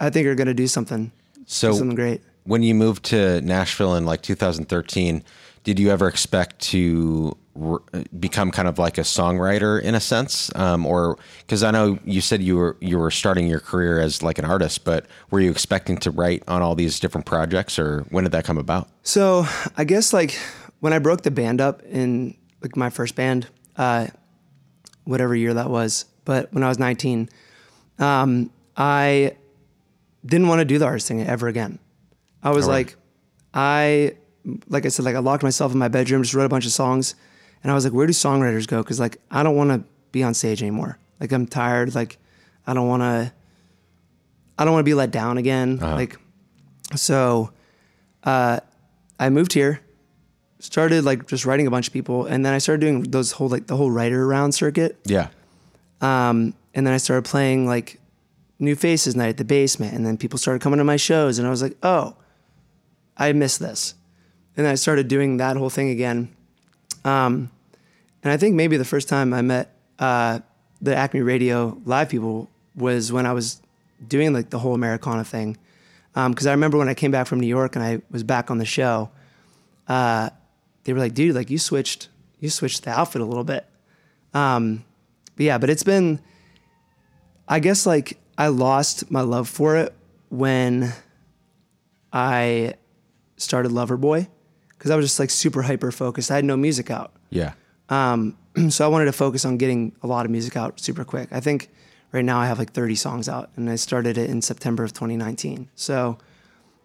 I 0.00 0.10
think, 0.10 0.26
are 0.26 0.34
going 0.34 0.48
to 0.48 0.54
do 0.54 0.66
something, 0.66 1.12
So 1.46 1.72
something 1.72 1.94
great. 1.94 2.22
when 2.44 2.62
you 2.62 2.74
moved 2.74 3.04
to 3.06 3.40
Nashville 3.42 3.94
in 3.94 4.04
like 4.04 4.22
2013, 4.22 5.22
did 5.64 5.78
you 5.78 5.90
ever 5.90 6.08
expect 6.08 6.58
to 6.60 7.36
r- 7.60 7.82
become 8.18 8.50
kind 8.50 8.66
of 8.66 8.78
like 8.80 8.98
a 8.98 9.02
songwriter 9.02 9.80
in 9.80 9.94
a 9.94 10.00
sense, 10.00 10.50
um, 10.56 10.84
or 10.84 11.16
because 11.46 11.62
I 11.62 11.70
know 11.70 11.98
you 12.04 12.20
said 12.20 12.42
you 12.42 12.56
were 12.56 12.76
you 12.80 12.98
were 12.98 13.12
starting 13.12 13.46
your 13.46 13.60
career 13.60 14.00
as 14.00 14.24
like 14.24 14.38
an 14.40 14.44
artist, 14.44 14.84
but 14.84 15.06
were 15.30 15.38
you 15.40 15.52
expecting 15.52 15.98
to 15.98 16.10
write 16.10 16.42
on 16.48 16.62
all 16.62 16.74
these 16.74 16.98
different 16.98 17.26
projects, 17.26 17.78
or 17.78 18.04
when 18.10 18.24
did 18.24 18.32
that 18.32 18.44
come 18.44 18.58
about? 18.58 18.88
So 19.04 19.46
I 19.76 19.84
guess 19.84 20.12
like 20.12 20.36
when 20.80 20.92
I 20.92 20.98
broke 20.98 21.22
the 21.22 21.30
band 21.30 21.60
up 21.60 21.80
in 21.84 22.34
like 22.62 22.76
my 22.76 22.90
first 22.90 23.14
band, 23.14 23.48
uh, 23.76 24.06
whatever 25.04 25.34
year 25.34 25.54
that 25.54 25.68
was, 25.70 26.04
but 26.24 26.52
when 26.52 26.62
I 26.62 26.68
was 26.68 26.78
19, 26.78 27.28
um, 27.98 28.50
I 28.76 29.36
didn't 30.24 30.48
want 30.48 30.60
to 30.60 30.64
do 30.64 30.78
the 30.78 30.84
artist 30.86 31.08
thing 31.08 31.20
ever 31.22 31.48
again. 31.48 31.78
I 32.42 32.50
was 32.50 32.66
All 32.66 32.72
right. 32.72 32.86
like, 32.86 32.96
I, 33.54 34.12
like 34.68 34.86
I 34.86 34.88
said, 34.88 35.04
like 35.04 35.14
I 35.16 35.18
locked 35.18 35.42
myself 35.42 35.72
in 35.72 35.78
my 35.78 35.88
bedroom, 35.88 36.22
just 36.22 36.34
wrote 36.34 36.46
a 36.46 36.48
bunch 36.48 36.66
of 36.66 36.72
songs, 36.72 37.14
and 37.62 37.70
I 37.70 37.74
was 37.74 37.84
like, 37.84 37.92
where 37.92 38.06
do 38.06 38.12
songwriters 38.12 38.66
go? 38.66 38.78
Because 38.82 38.98
like 38.98 39.18
I 39.30 39.42
don't 39.42 39.56
want 39.56 39.70
to 39.70 39.84
be 40.10 40.22
on 40.22 40.34
stage 40.34 40.62
anymore. 40.62 40.98
Like 41.20 41.32
I'm 41.32 41.46
tired. 41.46 41.94
Like 41.94 42.18
I 42.66 42.74
don't 42.74 42.88
want 42.88 43.02
to. 43.02 43.32
I 44.58 44.64
don't 44.64 44.72
want 44.74 44.84
to 44.84 44.88
be 44.88 44.94
let 44.94 45.10
down 45.10 45.38
again. 45.38 45.78
Like 45.94 46.16
so, 46.96 47.52
uh, 48.24 48.60
I 49.18 49.30
moved 49.30 49.52
here, 49.52 49.80
started 50.62 51.04
like 51.04 51.26
just 51.26 51.44
writing 51.44 51.66
a 51.66 51.70
bunch 51.70 51.88
of 51.88 51.92
people, 51.92 52.26
and 52.26 52.46
then 52.46 52.54
I 52.54 52.58
started 52.58 52.80
doing 52.80 53.02
those 53.02 53.32
whole 53.32 53.48
like 53.48 53.66
the 53.66 53.76
whole 53.76 53.90
writer 53.90 54.26
round 54.26 54.54
circuit. 54.54 54.98
Yeah. 55.04 55.28
Um, 56.00 56.54
and 56.74 56.86
then 56.86 56.94
I 56.94 56.98
started 56.98 57.24
playing 57.24 57.66
like 57.66 58.00
New 58.58 58.76
Faces 58.76 59.16
Night 59.16 59.30
at 59.30 59.36
the 59.36 59.44
basement, 59.44 59.94
and 59.94 60.06
then 60.06 60.16
people 60.16 60.38
started 60.38 60.62
coming 60.62 60.78
to 60.78 60.84
my 60.84 60.96
shows, 60.96 61.38
and 61.38 61.46
I 61.46 61.50
was 61.50 61.62
like, 61.62 61.76
oh, 61.82 62.14
I 63.16 63.32
miss 63.32 63.58
this. 63.58 63.94
And 64.56 64.64
then 64.64 64.72
I 64.72 64.76
started 64.76 65.08
doing 65.08 65.38
that 65.38 65.56
whole 65.56 65.70
thing 65.70 65.90
again. 65.90 66.34
Um, 67.04 67.50
and 68.22 68.30
I 68.30 68.36
think 68.36 68.54
maybe 68.54 68.76
the 68.76 68.84
first 68.84 69.08
time 69.08 69.34
I 69.34 69.42
met 69.42 69.74
uh, 69.98 70.40
the 70.80 70.94
Acme 70.94 71.20
Radio 71.22 71.80
live 71.84 72.08
people 72.08 72.48
was 72.76 73.10
when 73.10 73.26
I 73.26 73.32
was 73.32 73.60
doing 74.06 74.32
like 74.32 74.50
the 74.50 74.58
whole 74.58 74.74
Americana 74.74 75.24
thing. 75.24 75.56
Because 76.14 76.46
I 76.46 76.52
remember 76.52 76.76
when 76.76 76.88
I 76.88 76.94
came 76.94 77.10
back 77.10 77.26
from 77.26 77.40
New 77.40 77.46
York 77.46 77.74
and 77.74 77.84
I 77.84 78.02
was 78.10 78.22
back 78.22 78.50
on 78.50 78.58
the 78.58 78.66
show, 78.66 79.10
uh, 79.88 80.28
they 80.84 80.92
were 80.92 80.98
like, 80.98 81.14
"Dude, 81.14 81.34
like 81.34 81.50
you 81.50 81.58
switched, 81.58 82.08
you 82.40 82.50
switched 82.50 82.84
the 82.84 82.90
outfit 82.90 83.22
a 83.22 83.24
little 83.24 83.44
bit." 83.44 83.66
Um, 84.34 84.84
but 85.36 85.46
yeah, 85.46 85.58
but 85.58 85.70
it's 85.70 85.82
been, 85.82 86.20
I 87.48 87.60
guess 87.60 87.86
like 87.86 88.18
I 88.38 88.48
lost 88.48 89.10
my 89.10 89.20
love 89.20 89.48
for 89.48 89.76
it 89.76 89.94
when 90.28 90.92
I 92.12 92.74
started 93.36 93.72
Loverboy 93.72 94.28
because 94.70 94.90
I 94.90 94.96
was 94.96 95.06
just 95.06 95.18
like 95.18 95.30
super 95.30 95.62
hyper 95.62 95.92
focused. 95.92 96.30
I 96.30 96.36
had 96.36 96.44
no 96.44 96.56
music 96.56 96.90
out. 96.90 97.12
Yeah. 97.30 97.52
Um, 97.88 98.36
so 98.70 98.84
I 98.84 98.88
wanted 98.88 99.06
to 99.06 99.12
focus 99.12 99.44
on 99.44 99.56
getting 99.56 99.92
a 100.02 100.06
lot 100.06 100.24
of 100.24 100.30
music 100.30 100.56
out 100.56 100.80
super 100.80 101.04
quick. 101.04 101.28
I 101.30 101.40
think 101.40 101.68
right 102.12 102.24
now 102.24 102.38
I 102.38 102.46
have 102.46 102.58
like 102.58 102.72
30 102.72 102.94
songs 102.94 103.28
out, 103.28 103.50
and 103.56 103.70
I 103.70 103.76
started 103.76 104.18
it 104.18 104.28
in 104.28 104.42
September 104.42 104.84
of 104.84 104.92
2019. 104.92 105.68
So 105.74 106.18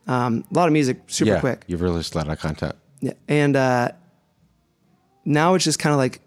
um, 0.07 0.45
a 0.49 0.53
lot 0.53 0.67
of 0.67 0.73
music 0.73 1.01
super 1.07 1.31
yeah. 1.31 1.39
quick. 1.39 1.63
You've 1.67 1.81
released 1.81 2.15
a 2.15 2.19
lot 2.19 2.29
of 2.29 2.39
content. 2.39 2.75
Yeah. 2.99 3.13
And 3.27 3.55
uh, 3.55 3.89
now 5.25 5.53
it's 5.53 5.63
just 5.63 5.79
kind 5.79 5.93
of 5.93 5.97
like 5.97 6.21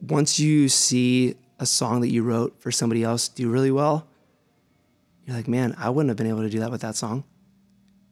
once 0.00 0.38
you 0.38 0.68
see 0.68 1.34
a 1.58 1.66
song 1.66 2.00
that 2.00 2.08
you 2.08 2.22
wrote 2.22 2.60
for 2.60 2.70
somebody 2.70 3.02
else 3.02 3.28
do 3.28 3.50
really 3.50 3.70
well, 3.70 4.06
you're 5.26 5.36
like, 5.36 5.48
man, 5.48 5.74
I 5.78 5.90
wouldn't 5.90 6.08
have 6.08 6.16
been 6.16 6.26
able 6.26 6.42
to 6.42 6.50
do 6.50 6.60
that 6.60 6.70
with 6.70 6.80
that 6.80 6.96
song. 6.96 7.24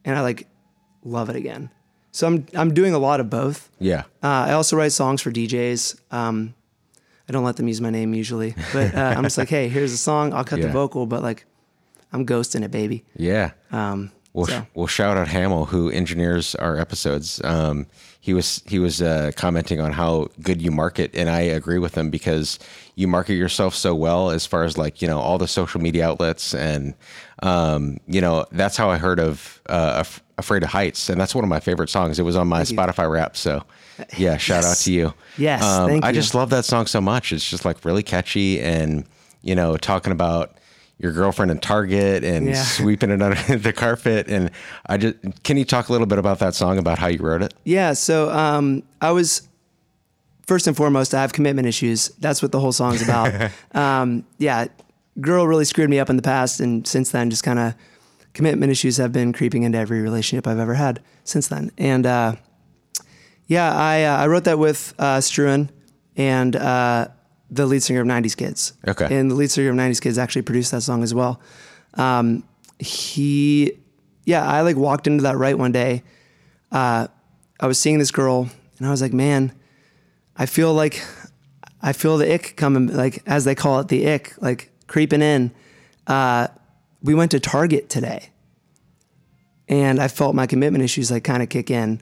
And 0.05 0.15
I 0.15 0.21
like 0.21 0.47
love 1.03 1.29
it 1.29 1.35
again. 1.35 1.71
So 2.11 2.27
I'm 2.27 2.45
I'm 2.55 2.73
doing 2.73 2.93
a 2.93 2.99
lot 2.99 3.19
of 3.19 3.29
both. 3.29 3.69
Yeah. 3.79 4.03
Uh, 4.23 4.47
I 4.47 4.53
also 4.53 4.75
write 4.77 4.91
songs 4.91 5.21
for 5.21 5.31
DJs. 5.31 5.99
Um, 6.11 6.55
I 7.27 7.31
don't 7.31 7.43
let 7.43 7.57
them 7.57 7.67
use 7.67 7.79
my 7.79 7.91
name 7.91 8.13
usually, 8.15 8.55
but 8.73 8.95
uh, 8.95 9.13
I'm 9.15 9.23
just 9.23 9.37
like, 9.37 9.49
hey, 9.57 9.69
here's 9.69 9.91
a 9.91 9.97
song. 9.97 10.33
I'll 10.33 10.43
cut 10.43 10.61
the 10.61 10.69
vocal, 10.69 11.05
but 11.05 11.21
like, 11.21 11.45
I'm 12.11 12.25
ghosting 12.25 12.63
it, 12.63 12.71
baby. 12.71 13.05
Yeah. 13.15 13.51
Um, 13.71 14.11
Well, 14.33 14.45
so- 14.45 14.67
well, 14.73 14.87
shout 14.87 15.17
out 15.17 15.27
Hamill 15.27 15.65
who 15.65 15.89
engineers 15.89 16.55
our 16.55 16.77
episodes. 16.77 17.41
Um, 17.43 17.87
he 18.21 18.33
was 18.33 18.61
he 18.67 18.79
was 18.79 19.01
uh, 19.01 19.31
commenting 19.35 19.79
on 19.79 19.93
how 19.93 20.27
good 20.41 20.61
you 20.61 20.71
market, 20.71 21.11
and 21.15 21.29
I 21.29 21.39
agree 21.41 21.79
with 21.79 21.95
him 21.97 22.09
because 22.09 22.59
you 22.95 23.07
market 23.07 23.35
yourself 23.35 23.73
so 23.73 23.95
well 23.95 24.29
as 24.29 24.45
far 24.45 24.63
as 24.65 24.77
like 24.77 25.01
you 25.01 25.07
know 25.07 25.19
all 25.19 25.37
the 25.37 25.47
social 25.47 25.79
media 25.81 26.05
outlets, 26.07 26.53
and 26.53 26.93
um, 27.43 27.97
you 28.07 28.21
know 28.21 28.45
that's 28.51 28.75
how 28.77 28.89
I 28.89 28.97
heard 28.97 29.19
of 29.19 29.61
uh, 29.69 29.95
Af- 30.01 30.21
"Afraid 30.37 30.63
of 30.63 30.69
Heights," 30.69 31.09
and 31.09 31.19
that's 31.19 31.33
one 31.33 31.43
of 31.45 31.49
my 31.49 31.61
favorite 31.61 31.89
songs. 31.89 32.19
It 32.19 32.23
was 32.23 32.35
on 32.35 32.47
my 32.47 32.63
Spotify 32.63 33.09
Wrapped, 33.09 33.37
so 33.37 33.63
yeah, 34.17 34.37
shout 34.37 34.65
out 34.65 34.77
to 34.77 34.91
you. 34.91 35.13
Yes, 35.37 35.63
um, 35.63 35.87
thank 35.89 36.03
I 36.03 36.09
you. 36.09 36.13
just 36.15 36.35
love 36.35 36.49
that 36.51 36.65
song 36.65 36.85
so 36.87 36.99
much. 37.01 37.31
It's 37.31 37.49
just 37.49 37.63
like 37.63 37.83
really 37.85 38.03
catchy, 38.03 38.59
and 38.59 39.05
you 39.41 39.55
know 39.55 39.77
talking 39.77 40.11
about 40.11 40.51
your 40.99 41.11
girlfriend 41.13 41.49
in 41.49 41.59
Target 41.59 42.23
and 42.23 42.47
Yeah. 42.47 42.61
sweeping 42.63 43.09
it 43.09 43.21
under 43.21 43.57
the 43.57 43.73
carpet. 43.73 44.27
And 44.27 44.51
I 44.85 44.97
just 44.97 45.15
can 45.43 45.57
you 45.57 45.65
talk 45.65 45.89
a 45.89 45.91
little 45.91 46.07
bit 46.07 46.19
about 46.19 46.39
that 46.39 46.53
song 46.55 46.77
about 46.77 46.99
how 46.99 47.07
you 47.07 47.19
wrote 47.19 47.41
it? 47.41 47.53
Yeah, 47.63 47.93
so 47.93 48.29
um, 48.31 48.83
I 49.01 49.11
was 49.11 49.47
first 50.45 50.67
and 50.67 50.75
foremost, 50.75 51.13
I 51.13 51.21
have 51.21 51.31
commitment 51.33 51.67
issues. 51.67 52.09
That's 52.19 52.41
what 52.41 52.51
the 52.51 52.59
whole 52.59 52.71
song's 52.73 53.01
about. 53.01 53.51
um, 53.73 54.25
yeah, 54.39 54.65
girl 55.21 55.47
really 55.47 55.65
screwed 55.65 55.89
me 55.89 55.99
up 55.99 56.09
in 56.09 56.15
the 56.15 56.21
past, 56.21 56.59
and 56.59 56.85
since 56.87 57.11
then, 57.11 57.29
just 57.29 57.43
kind 57.43 57.59
of 57.59 57.75
commitment 58.33 58.71
issues 58.71 58.97
have 58.97 59.11
been 59.11 59.31
creeping 59.33 59.63
into 59.63 59.77
every 59.77 60.01
relationship 60.01 60.47
I've 60.47 60.59
ever 60.59 60.73
had 60.75 61.01
since 61.23 61.47
then. 61.47 61.71
And 61.77 62.05
uh, 62.05 62.35
yeah, 63.47 63.73
I 63.73 64.03
uh, 64.03 64.17
I 64.17 64.27
wrote 64.27 64.43
that 64.45 64.59
with 64.59 64.93
uh, 64.99 65.17
Struan 65.19 65.69
and 66.17 66.55
uh, 66.55 67.07
the 67.49 67.65
lead 67.65 67.83
singer 67.83 68.01
of 68.01 68.07
'90s 68.07 68.35
Kids. 68.35 68.73
Okay. 68.87 69.07
and 69.09 69.29
the 69.29 69.35
lead 69.35 69.51
singer 69.51 69.69
of 69.69 69.75
'90s 69.75 70.01
Kids 70.01 70.17
actually 70.17 70.43
produced 70.43 70.71
that 70.71 70.81
song 70.81 71.03
as 71.03 71.13
well. 71.13 71.41
Um, 71.95 72.43
he, 72.79 73.73
yeah, 74.25 74.47
I 74.47 74.61
like 74.61 74.75
walked 74.75 75.07
into 75.07 75.23
that 75.23 75.37
right 75.37 75.57
one 75.57 75.71
day. 75.71 76.03
Uh, 76.71 77.07
I 77.59 77.67
was 77.67 77.79
seeing 77.79 77.99
this 77.99 78.11
girl, 78.11 78.49
and 78.77 78.87
I 78.87 78.91
was 78.91 79.01
like, 79.01 79.13
man, 79.13 79.51
I 80.37 80.45
feel 80.45 80.73
like 80.73 81.03
I 81.81 81.93
feel 81.93 82.17
the 82.17 82.33
ick 82.33 82.55
coming, 82.55 82.87
like 82.87 83.21
as 83.25 83.45
they 83.45 83.55
call 83.55 83.79
it, 83.79 83.87
the 83.87 84.09
ick, 84.09 84.33
like 84.41 84.71
creeping 84.87 85.21
in. 85.21 85.51
Uh, 86.07 86.47
we 87.01 87.13
went 87.13 87.31
to 87.31 87.39
Target 87.39 87.89
today, 87.89 88.29
and 89.67 89.99
I 89.99 90.07
felt 90.07 90.35
my 90.35 90.47
commitment 90.47 90.83
issues 90.83 91.11
like 91.11 91.23
kind 91.23 91.43
of 91.43 91.49
kick 91.49 91.69
in. 91.69 92.01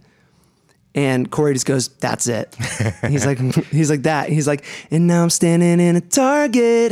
And 0.97 1.29
Corey 1.29 1.53
just 1.53 1.67
goes, 1.67 1.89
"That's 1.89 2.25
it." 2.25 2.55
he's 3.07 3.23
like, 3.23 3.37
he's 3.67 3.91
like 3.91 4.01
that. 4.03 4.29
He's 4.29 4.47
like, 4.47 4.65
and 4.89 5.05
now 5.05 5.21
I'm 5.21 5.29
standing 5.29 5.79
in 5.79 5.95
a 5.95 6.01
Target, 6.01 6.91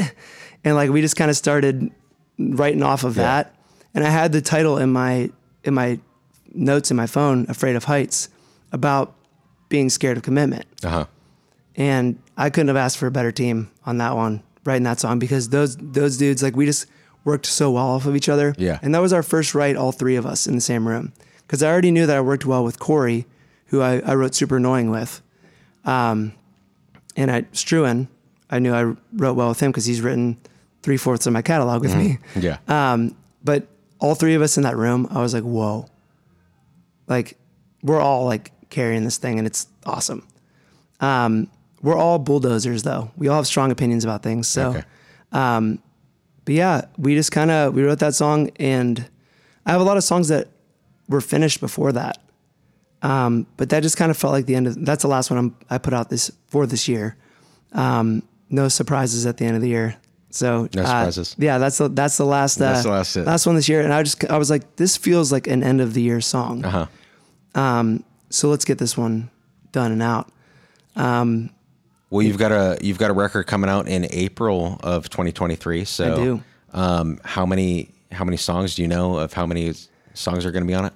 and 0.63 0.75
like 0.75 0.91
we 0.91 1.01
just 1.01 1.15
kind 1.15 1.31
of 1.31 1.35
started 1.35 1.91
writing 2.37 2.83
off 2.83 3.03
of 3.03 3.15
that. 3.15 3.55
And 3.95 4.03
I 4.03 4.09
had 4.09 4.31
the 4.31 4.41
title 4.41 4.77
in 4.77 4.91
my 4.91 5.31
in 5.63 5.73
my 5.73 5.99
notes 6.53 6.91
in 6.91 6.97
my 6.97 7.07
phone, 7.07 7.47
"Afraid 7.49 7.75
of 7.75 7.85
Heights," 7.85 8.29
about 8.71 9.15
being 9.69 9.89
scared 9.89 10.17
of 10.17 10.23
commitment. 10.23 10.67
Uh 10.83 10.89
huh. 10.89 11.05
And 11.75 12.19
I 12.37 12.51
couldn't 12.51 12.67
have 12.67 12.77
asked 12.77 12.99
for 12.99 13.07
a 13.07 13.11
better 13.11 13.31
team 13.31 13.71
on 13.87 13.97
that 13.97 14.15
one, 14.15 14.43
writing 14.65 14.83
that 14.83 14.99
song 14.99 15.17
because 15.17 15.49
those 15.49 15.77
those 15.77 16.17
dudes 16.17 16.43
like 16.43 16.55
we 16.55 16.67
just 16.67 16.85
worked 17.23 17.47
so 17.47 17.71
well 17.71 17.87
off 17.87 18.05
of 18.05 18.15
each 18.15 18.29
other. 18.29 18.53
Yeah. 18.59 18.77
And 18.83 18.93
that 18.93 18.99
was 18.99 19.13
our 19.13 19.23
first 19.23 19.55
write, 19.55 19.75
all 19.75 19.91
three 19.91 20.15
of 20.15 20.27
us 20.27 20.45
in 20.45 20.53
the 20.53 20.61
same 20.61 20.87
room. 20.87 21.11
Because 21.39 21.63
I 21.63 21.71
already 21.71 21.89
knew 21.89 22.05
that 22.05 22.15
I 22.15 22.21
worked 22.21 22.45
well 22.45 22.63
with 22.63 22.77
Corey, 22.77 23.25
who 23.75 23.81
I, 23.81 23.99
I 23.99 24.15
wrote 24.15 24.33
Super 24.35 24.57
Annoying 24.57 24.89
with. 24.89 25.21
Um, 25.83 26.33
and 27.15 27.29
I 27.31 27.41
Struan, 27.53 28.07
I 28.49 28.59
knew 28.59 28.73
I 28.73 28.95
wrote 29.13 29.33
well 29.35 29.49
with 29.49 29.59
him 29.59 29.71
because 29.71 29.85
he's 29.85 30.01
written 30.01 30.37
three 30.81 30.97
fourths 30.97 31.25
of 31.27 31.33
my 31.33 31.41
catalog 31.41 31.81
with 31.81 31.95
me. 31.95 32.19
Yeah. 32.35 32.57
Um, 32.67 33.15
but 33.43 33.67
all 33.99 34.15
three 34.15 34.33
of 34.35 34.41
us 34.41 34.57
in 34.57 34.63
that 34.63 34.75
room, 34.75 35.07
I 35.11 35.21
was 35.21 35.33
like, 35.33 35.43
whoa. 35.43 35.87
Like, 37.07 37.37
we're 37.83 37.99
all 37.99 38.25
like 38.25 38.51
carrying 38.69 39.03
this 39.03 39.17
thing 39.17 39.37
and 39.37 39.45
it's 39.47 39.67
awesome. 39.85 40.25
Um, 40.99 41.49
we're 41.81 41.95
all 41.95 42.17
bulldozers 42.17 42.81
though. 42.83 43.11
We 43.17 43.27
all 43.27 43.35
have 43.37 43.47
strong 43.47 43.71
opinions 43.71 44.03
about 44.03 44.23
things. 44.23 44.47
So, 44.47 44.69
Okay. 44.69 44.83
but 46.45 46.53
yeah, 46.55 46.81
we 46.97 47.13
just 47.15 47.31
kind 47.31 47.51
of, 47.51 47.73
we 47.75 47.83
wrote 47.83 47.99
that 47.99 48.15
song 48.15 48.49
and 48.57 49.07
I 49.65 49.71
have 49.71 49.81
a 49.81 49.83
lot 49.83 49.97
of 49.97 50.03
songs 50.03 50.27
that 50.29 50.47
were 51.07 51.21
finished 51.21 51.59
before 51.59 51.91
that. 51.91 52.17
Um, 53.05 53.45
but 53.57 53.69
that 53.69 53.83
just 53.83 53.97
kind 53.97 54.09
of 54.09 54.17
felt 54.17 54.33
like 54.33 54.45
the 54.47 54.55
end 54.55 54.67
of, 54.67 54.83
that's 54.85 55.03
the 55.03 55.07
last 55.07 55.29
one 55.29 55.37
I'm, 55.37 55.55
I 55.69 55.77
put 55.77 55.93
out 55.93 56.09
this 56.09 56.31
for 56.47 56.65
this 56.65 56.87
year. 56.87 57.15
Um, 57.73 58.23
no 58.49 58.67
surprises 58.67 59.25
at 59.25 59.37
the 59.37 59.45
end 59.45 59.55
of 59.55 59.61
the 59.61 59.69
year. 59.69 59.97
So 60.31 60.67
No 60.73 60.81
uh, 60.81 60.85
surprises. 60.85 61.35
yeah, 61.37 61.57
that's 61.59 61.77
the 61.77 61.87
that's 61.87 62.17
the 62.17 62.25
last 62.25 62.59
uh, 62.59 62.71
That's 62.71 62.83
the 62.83 62.89
last 62.89 63.13
hit. 63.13 63.25
last 63.25 63.45
one 63.45 63.55
this 63.55 63.69
year, 63.69 63.81
and 63.81 63.93
I 63.93 64.03
just 64.03 64.25
I 64.29 64.37
was 64.37 64.49
like, 64.49 64.75
this 64.75 64.97
feels 64.97 65.31
like 65.31 65.47
an 65.47 65.63
end 65.63 65.79
of 65.81 65.93
the 65.93 66.01
year 66.01 66.19
song. 66.19 66.65
Uh 66.65 66.69
huh. 67.55 67.61
Um, 67.61 68.03
so 68.29 68.49
let's 68.49 68.65
get 68.65 68.77
this 68.77 68.97
one 68.97 69.29
done 69.71 69.91
and 69.93 70.01
out. 70.03 70.29
Well, 72.09 72.21
you've 72.21 72.37
got 72.37 72.51
a 72.51 72.77
you've 72.81 72.97
got 72.97 73.11
a 73.11 73.13
record 73.13 73.43
coming 73.47 73.69
out 73.69 73.87
in 73.87 74.07
April 74.11 74.79
of 74.83 75.09
2023. 75.09 75.85
So, 75.85 76.11
I 76.11 76.15
do. 76.15 76.43
Um, 76.73 77.19
how 77.23 77.45
many 77.45 77.89
how 78.11 78.25
many 78.25 78.37
songs 78.37 78.75
do 78.75 78.81
you 78.81 78.87
know 78.87 79.17
of 79.17 79.33
how 79.33 79.45
many 79.45 79.73
songs 80.13 80.45
are 80.45 80.51
going 80.51 80.63
to 80.63 80.67
be 80.67 80.73
on 80.75 80.85
it? 80.85 80.93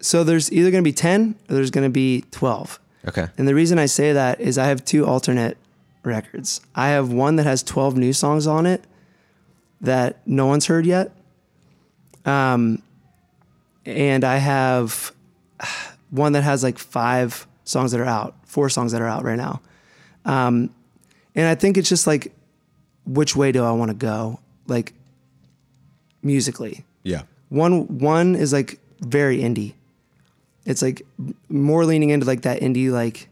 So 0.00 0.24
there's 0.24 0.50
either 0.52 0.70
going 0.70 0.82
to 0.82 0.88
be 0.88 0.94
ten 0.94 1.36
or 1.48 1.54
there's 1.54 1.70
going 1.70 1.86
to 1.86 1.92
be 1.92 2.24
twelve. 2.30 2.80
Okay. 3.08 3.28
And 3.38 3.48
the 3.48 3.54
reason 3.54 3.78
I 3.78 3.86
say 3.86 4.12
that 4.12 4.40
is 4.40 4.58
I 4.58 4.66
have 4.66 4.84
two 4.84 5.06
alternate 5.06 5.56
records. 6.02 6.60
I 6.74 6.88
have 6.90 7.12
one 7.12 7.36
that 7.36 7.44
has 7.44 7.62
12 7.62 7.96
new 7.96 8.12
songs 8.12 8.46
on 8.46 8.66
it 8.66 8.84
that 9.80 10.26
no 10.26 10.46
one's 10.46 10.66
heard 10.66 10.86
yet. 10.86 11.12
Um, 12.24 12.82
and 13.86 14.24
I 14.24 14.36
have 14.36 15.12
one 16.10 16.32
that 16.32 16.42
has 16.42 16.62
like 16.62 16.78
five 16.78 17.46
songs 17.64 17.92
that 17.92 18.00
are 18.00 18.06
out, 18.06 18.34
four 18.44 18.68
songs 18.68 18.92
that 18.92 19.00
are 19.00 19.08
out 19.08 19.24
right 19.24 19.36
now. 19.36 19.60
Um, 20.24 20.74
and 21.34 21.46
I 21.46 21.54
think 21.54 21.76
it's 21.78 21.88
just 21.88 22.06
like, 22.06 22.32
which 23.06 23.34
way 23.34 23.52
do 23.52 23.64
I 23.64 23.72
want 23.72 23.90
to 23.90 23.96
go? 23.96 24.40
Like 24.66 24.92
musically. 26.22 26.84
Yeah. 27.02 27.22
One 27.48 27.98
one 27.98 28.36
is 28.36 28.52
like 28.52 28.78
very 29.00 29.38
indie. 29.38 29.74
It's 30.64 30.82
like 30.82 31.02
more 31.48 31.84
leaning 31.84 32.10
into 32.10 32.26
like 32.26 32.42
that 32.42 32.60
indie 32.60 32.90
like 32.90 33.28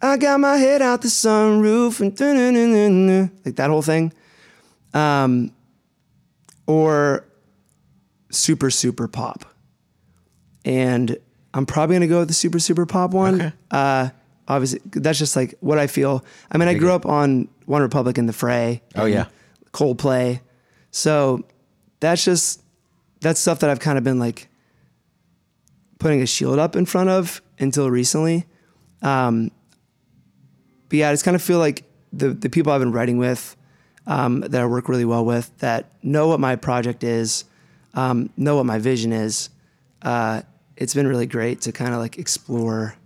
I 0.00 0.16
got 0.16 0.40
my 0.40 0.56
head 0.56 0.82
out 0.82 1.02
the 1.02 1.08
sunroof 1.08 2.00
and 2.00 3.30
like 3.44 3.56
that 3.56 3.70
whole 3.70 3.82
thing. 3.82 4.12
Um, 4.94 5.52
or 6.66 7.24
super 8.30 8.70
super 8.70 9.06
pop. 9.08 9.44
And 10.64 11.16
I'm 11.54 11.66
probably 11.66 11.96
gonna 11.96 12.08
go 12.08 12.20
with 12.20 12.28
the 12.28 12.34
super 12.34 12.58
super 12.58 12.84
pop 12.84 13.12
one. 13.12 13.34
Okay. 13.34 13.52
Uh, 13.70 14.08
obviously, 14.48 14.80
that's 14.86 15.18
just 15.18 15.36
like 15.36 15.54
what 15.60 15.78
I 15.78 15.86
feel. 15.86 16.24
I 16.50 16.58
mean, 16.58 16.68
I 16.68 16.74
grew 16.74 16.92
up 16.92 17.06
on 17.06 17.48
OneRepublic 17.68 18.18
and 18.18 18.28
The 18.28 18.32
Fray. 18.32 18.82
Oh, 18.96 19.06
yeah. 19.06 19.26
Coldplay. 19.72 20.40
So 20.90 21.44
that's 22.00 22.24
just 22.24 22.60
that's 23.20 23.40
stuff 23.40 23.60
that 23.60 23.70
I've 23.70 23.80
kind 23.80 23.98
of 23.98 24.04
been 24.04 24.18
like 24.18 24.48
putting 26.02 26.20
a 26.20 26.26
shield 26.26 26.58
up 26.58 26.76
in 26.76 26.84
front 26.84 27.08
of 27.08 27.40
until 27.58 27.90
recently. 27.90 28.44
Um, 29.00 29.50
but 30.88 30.98
yeah, 30.98 31.08
I 31.08 31.12
just 31.12 31.24
kind 31.24 31.34
of 31.34 31.42
feel 31.42 31.58
like 31.58 31.84
the 32.12 32.30
the 32.30 32.50
people 32.50 32.72
I've 32.72 32.80
been 32.80 32.92
writing 32.92 33.18
with, 33.18 33.56
um, 34.06 34.40
that 34.40 34.60
I 34.60 34.66
work 34.66 34.88
really 34.88 35.04
well 35.04 35.24
with, 35.24 35.56
that 35.58 35.92
know 36.02 36.28
what 36.28 36.40
my 36.40 36.56
project 36.56 37.04
is, 37.04 37.44
um, 37.94 38.30
know 38.36 38.56
what 38.56 38.66
my 38.66 38.78
vision 38.78 39.12
is. 39.12 39.48
Uh, 40.02 40.42
it's 40.76 40.94
been 40.94 41.06
really 41.06 41.26
great 41.26 41.60
to 41.62 41.72
kind 41.72 41.94
of 41.94 42.00
like 42.00 42.18
explore 42.18 42.96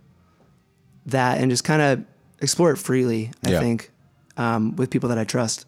that 1.05 1.39
and 1.39 1.49
just 1.51 1.63
kind 1.63 1.81
of 1.81 2.03
explore 2.41 2.71
it 2.71 2.77
freely. 2.77 3.31
I 3.45 3.51
Yeah. 3.51 3.59
think 3.59 3.91
um, 4.35 4.75
with 4.75 4.89
people 4.89 5.09
that 5.09 5.17
I 5.17 5.23
trust. 5.23 5.65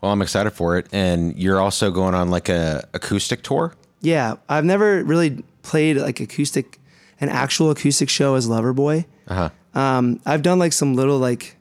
Well, 0.00 0.12
I'm 0.12 0.20
excited 0.22 0.50
for 0.50 0.76
it. 0.78 0.86
And 0.92 1.36
you're 1.38 1.60
also 1.60 1.90
going 1.90 2.14
on 2.14 2.28
like 2.30 2.48
a 2.48 2.86
acoustic 2.92 3.42
tour. 3.42 3.74
Yeah, 4.02 4.34
I've 4.48 4.64
never 4.64 5.02
really 5.02 5.44
played 5.62 5.96
like 5.96 6.20
acoustic, 6.20 6.78
an 7.20 7.28
actual 7.28 7.70
acoustic 7.70 8.08
show 8.08 8.34
as 8.34 8.48
Loverboy. 8.48 9.06
Uh 9.28 9.34
huh. 9.34 9.50
Um, 9.80 10.20
I've 10.26 10.42
done 10.42 10.58
like 10.58 10.72
some 10.72 10.94
little 10.94 11.18
like, 11.18 11.56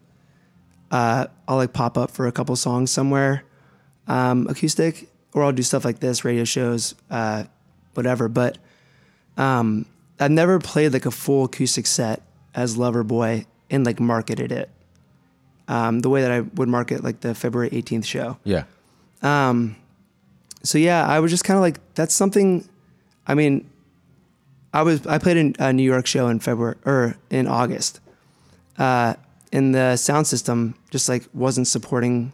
uh, 0.90 1.28
I'll 1.48 1.56
like 1.58 1.72
pop 1.72 1.98
up 1.98 2.12
for 2.12 2.28
a 2.28 2.32
couple 2.32 2.56
songs 2.56 2.92
somewhere, 2.92 3.44
um, 4.08 4.48
acoustic, 4.48 5.08
or 5.34 5.44
I'll 5.44 5.54
do 5.54 5.64
stuff 5.64 5.86
like 5.86 6.00
this, 6.00 6.26
radio 6.26 6.44
shows, 6.44 6.96
uh, 7.10 7.46
whatever. 7.94 8.28
But 8.28 8.58
um, 9.38 9.86
I've 10.20 10.32
never 10.32 10.60
played 10.60 10.94
like 10.94 11.06
a 11.06 11.12
full 11.12 11.46
acoustic 11.46 11.86
set 11.86 12.22
as 12.54 12.76
Loverboy 12.76 13.46
and 13.70 13.86
like 13.86 14.00
marketed 14.00 14.52
it. 14.52 14.70
Um, 15.68 16.00
the 16.00 16.10
way 16.10 16.22
that 16.22 16.32
I 16.32 16.42
would 16.42 16.68
market 16.68 17.04
like 17.04 17.22
the 17.22 17.34
February 17.34 17.70
18th 17.70 18.06
show. 18.06 18.38
Yeah. 18.44 18.64
So 20.63 20.78
yeah, 20.78 21.06
I 21.06 21.19
was 21.19 21.32
just 21.32 21.43
kind 21.43 21.58
of 21.58 21.62
like, 21.62 21.80
that's 21.95 22.13
something. 22.13 22.67
I 23.28 23.34
mean, 23.36 23.69
I 24.74 24.84
was 24.84 25.06
I 25.08 25.17
played 25.17 25.38
in 25.38 25.56
a 25.60 25.71
New 25.74 25.84
York 25.84 26.06
show 26.08 26.28
in 26.28 26.39
February 26.39 26.76
or 26.86 27.15
in 27.30 27.47
August, 27.47 28.00
uh, 28.78 29.15
and 29.52 29.76
the 29.76 29.95
sound 29.97 30.28
system 30.28 30.76
just 30.91 31.10
like 31.10 31.26
wasn't 31.34 31.67
supporting 31.67 32.32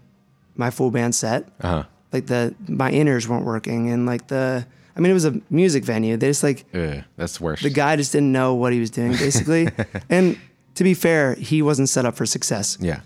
my 0.55 0.69
full 0.69 0.91
band 0.91 1.15
set. 1.15 1.47
Uh 1.61 1.67
huh. 1.67 1.83
Like 2.13 2.27
the 2.27 2.55
my 2.67 2.91
inners 2.91 3.27
weren't 3.27 3.45
working, 3.45 3.89
and 3.89 4.05
like 4.05 4.27
the 4.27 4.65
I 4.95 4.99
mean, 4.99 5.11
it 5.11 5.13
was 5.13 5.25
a 5.25 5.39
music 5.49 5.83
venue. 5.83 6.15
They 6.17 6.27
just 6.27 6.43
like 6.43 6.65
Ugh, 6.73 7.03
that's 7.17 7.37
the 7.37 7.43
worst. 7.43 7.63
the 7.63 7.69
guy 7.69 7.95
just 7.95 8.11
didn't 8.11 8.31
know 8.31 8.55
what 8.55 8.71
he 8.73 8.79
was 8.79 8.89
doing, 8.89 9.11
basically. 9.11 9.67
and 10.09 10.37
to 10.75 10.83
be 10.83 10.93
fair, 10.93 11.35
he 11.35 11.61
wasn't 11.61 11.89
set 11.89 12.05
up 12.05 12.15
for 12.15 12.25
success 12.25 12.77
Yeah. 12.79 13.01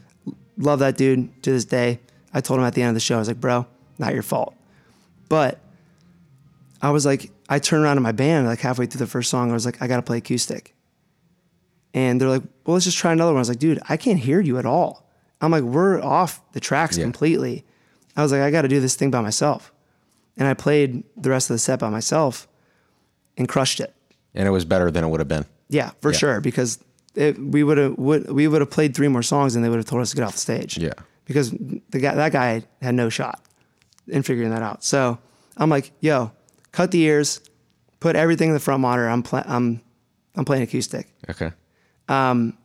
love 0.57 0.79
that 0.79 0.97
dude 0.97 1.41
to 1.43 1.51
this 1.51 1.65
day. 1.65 1.99
I 2.33 2.41
told 2.41 2.59
him 2.59 2.65
at 2.65 2.73
the 2.75 2.81
end 2.81 2.89
of 2.89 2.93
the 2.95 2.99
show, 3.01 3.15
I 3.15 3.19
was 3.19 3.27
like, 3.27 3.39
bro, 3.41 3.65
not 3.97 4.13
your 4.13 4.23
fault. 4.23 4.53
But 5.31 5.59
I 6.81 6.89
was 6.91 7.05
like, 7.05 7.31
I 7.47 7.59
turned 7.59 7.85
around 7.85 7.95
to 7.95 8.01
my 8.01 8.11
band 8.11 8.47
like 8.47 8.59
halfway 8.59 8.85
through 8.85 8.99
the 8.99 9.07
first 9.07 9.29
song. 9.29 9.49
I 9.49 9.53
was 9.53 9.65
like, 9.65 9.81
I 9.81 9.87
gotta 9.87 10.01
play 10.01 10.17
acoustic. 10.17 10.75
And 11.93 12.19
they're 12.19 12.27
like, 12.27 12.43
well, 12.65 12.73
let's 12.73 12.83
just 12.83 12.97
try 12.97 13.13
another 13.13 13.31
one. 13.31 13.37
I 13.37 13.39
was 13.39 13.47
like, 13.47 13.59
dude, 13.59 13.79
I 13.87 13.95
can't 13.95 14.19
hear 14.19 14.41
you 14.41 14.57
at 14.57 14.65
all. 14.65 15.09
I'm 15.39 15.49
like, 15.49 15.63
we're 15.63 16.01
off 16.03 16.41
the 16.51 16.59
tracks 16.59 16.97
Yeah. 16.97 17.05
completely. 17.05 17.63
I 18.17 18.23
was 18.23 18.33
like, 18.33 18.41
I 18.41 18.51
gotta 18.51 18.67
do 18.67 18.81
this 18.81 18.95
thing 18.95 19.09
by 19.09 19.21
myself. 19.21 19.71
And 20.35 20.49
I 20.49 20.53
played 20.53 21.05
the 21.15 21.29
rest 21.29 21.49
of 21.49 21.53
the 21.53 21.59
set 21.59 21.79
by 21.79 21.89
myself 21.89 22.49
and 23.37 23.47
crushed 23.47 23.79
it. 23.79 23.95
And 24.35 24.49
it 24.49 24.51
was 24.51 24.65
better 24.65 24.91
than 24.91 25.05
it 25.05 25.07
would 25.07 25.21
have 25.21 25.29
been. 25.29 25.45
Yeah, 25.69 25.91
for 26.01 26.11
Yeah. 26.11 26.17
sure. 26.17 26.41
Because 26.41 26.77
it, 27.15 27.39
we 27.39 27.63
would 27.63 27.77
have 27.77 27.97
would, 27.97 28.29
we 28.29 28.49
would 28.49 28.59
have 28.59 28.69
played 28.69 28.93
three 28.97 29.07
more 29.07 29.23
songs 29.23 29.55
and 29.55 29.63
they 29.63 29.69
would 29.69 29.77
have 29.79 29.85
told 29.85 30.01
us 30.01 30.09
to 30.09 30.17
get 30.17 30.23
off 30.25 30.33
the 30.33 30.39
stage. 30.39 30.77
Yeah. 30.77 30.91
Because 31.23 31.51
the 31.51 31.99
guy 31.99 32.15
that 32.15 32.33
guy 32.33 32.63
had 32.81 32.95
no 32.95 33.07
shot 33.07 33.41
in 34.07 34.23
figuring 34.23 34.49
that 34.51 34.61
out. 34.61 34.83
So 34.83 35.17
I'm 35.57 35.69
like, 35.69 35.91
yo, 35.99 36.31
cut 36.71 36.91
the 36.91 36.99
ears, 37.01 37.41
put 37.99 38.15
everything 38.15 38.49
in 38.49 38.53
the 38.53 38.59
front 38.59 38.81
monitor. 38.81 39.07
I'm 39.09 39.23
pla- 39.23 39.43
I'm 39.45 39.81
I'm 40.35 40.45
playing 40.45 40.63
acoustic. 40.63 41.07
Okay. 41.29 41.51
Um, 42.07 42.57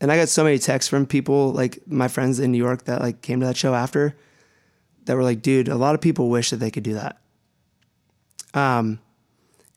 And 0.00 0.10
I 0.10 0.16
got 0.16 0.28
so 0.28 0.42
many 0.42 0.58
texts 0.58 0.88
from 0.88 1.06
people 1.06 1.52
like 1.52 1.80
my 1.86 2.08
friends 2.08 2.40
in 2.40 2.50
New 2.52 2.58
York 2.58 2.84
that 2.86 3.00
like 3.00 3.22
came 3.22 3.40
to 3.40 3.46
that 3.46 3.56
show 3.56 3.74
after 3.74 4.16
that 5.04 5.16
were 5.16 5.22
like, 5.22 5.42
dude, 5.42 5.68
a 5.68 5.76
lot 5.76 5.94
of 5.94 6.00
people 6.00 6.28
wish 6.30 6.50
that 6.50 6.56
they 6.56 6.70
could 6.70 6.82
do 6.82 6.94
that. 6.94 7.18
Um, 8.54 8.98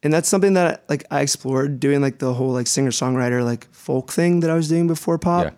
and 0.03 0.13
that's 0.13 0.27
something 0.29 0.53
that 0.53 0.83
like 0.89 1.05
I 1.11 1.21
explored 1.21 1.79
doing 1.79 2.01
like 2.01 2.19
the 2.19 2.33
whole 2.33 2.51
like 2.51 2.67
singer 2.67 2.91
songwriter 2.91 3.43
like 3.43 3.67
folk 3.73 4.11
thing 4.11 4.41
that 4.41 4.49
I 4.49 4.55
was 4.55 4.67
doing 4.67 4.87
before 4.87 5.17
pop. 5.17 5.53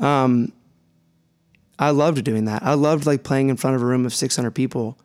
Yeah. 0.00 0.24
I 1.78 1.90
loved 1.90 2.22
doing 2.24 2.46
that. 2.46 2.62
I 2.62 2.74
loved 2.74 3.06
like 3.06 3.22
playing 3.22 3.48
in 3.48 3.56
front 3.56 3.76
of 3.76 3.82
a 3.82 3.86
room 3.86 4.04
of 4.04 4.14
600 4.14 4.50
people 4.50 4.98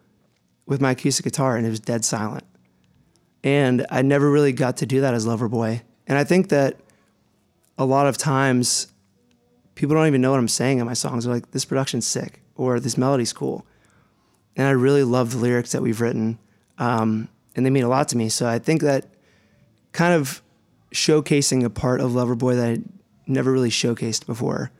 with 0.65 0.81
my 0.81 0.91
acoustic 0.91 1.25
guitar 1.25 1.55
and 1.55 1.65
it 1.65 1.69
was 1.69 1.79
dead 1.79 2.03
silent. 2.03 2.43
And 3.43 3.85
I 3.89 4.01
never 4.01 4.31
really 4.31 4.53
got 4.53 4.77
to 4.77 4.85
do 4.85 5.01
that 5.01 5.13
as 5.13 5.25
Loverboy. 5.25 5.81
And 6.07 6.17
I 6.17 6.23
think 6.23 6.49
that 6.49 6.79
a 7.77 7.85
lot 7.85 8.07
of 8.07 8.17
times 8.17 8.87
people 9.75 9.95
don't 9.95 10.07
even 10.07 10.21
know 10.21 10.31
what 10.31 10.39
I'm 10.39 10.47
saying 10.47 10.79
in 10.79 10.85
my 10.85 10.93
songs. 10.93 11.25
They're 11.25 11.33
like, 11.33 11.51
this 11.51 11.65
production's 11.65 12.07
sick 12.07 12.41
or 12.55 12.79
this 12.79 12.97
melody's 12.97 13.33
cool. 13.33 13.65
And 14.55 14.67
I 14.67 14.71
really 14.71 15.03
love 15.03 15.31
the 15.31 15.37
lyrics 15.37 15.73
that 15.73 15.81
we've 15.81 15.99
written. 15.99 16.39
Um, 16.77 17.27
and 17.55 17.65
they 17.65 17.69
mean 17.69 17.83
a 17.83 17.89
lot 17.89 18.07
to 18.09 18.17
me. 18.17 18.29
So 18.29 18.47
I 18.47 18.59
think 18.59 18.81
that 18.81 19.07
kind 19.91 20.13
of 20.13 20.41
showcasing 20.91 21.63
a 21.63 21.69
part 21.69 22.01
of 22.01 22.11
Loverboy 22.11 22.55
that 22.55 22.69
I 22.69 22.81
never 23.27 23.51
really 23.51 23.69
showcased 23.69 24.25
before 24.25 24.71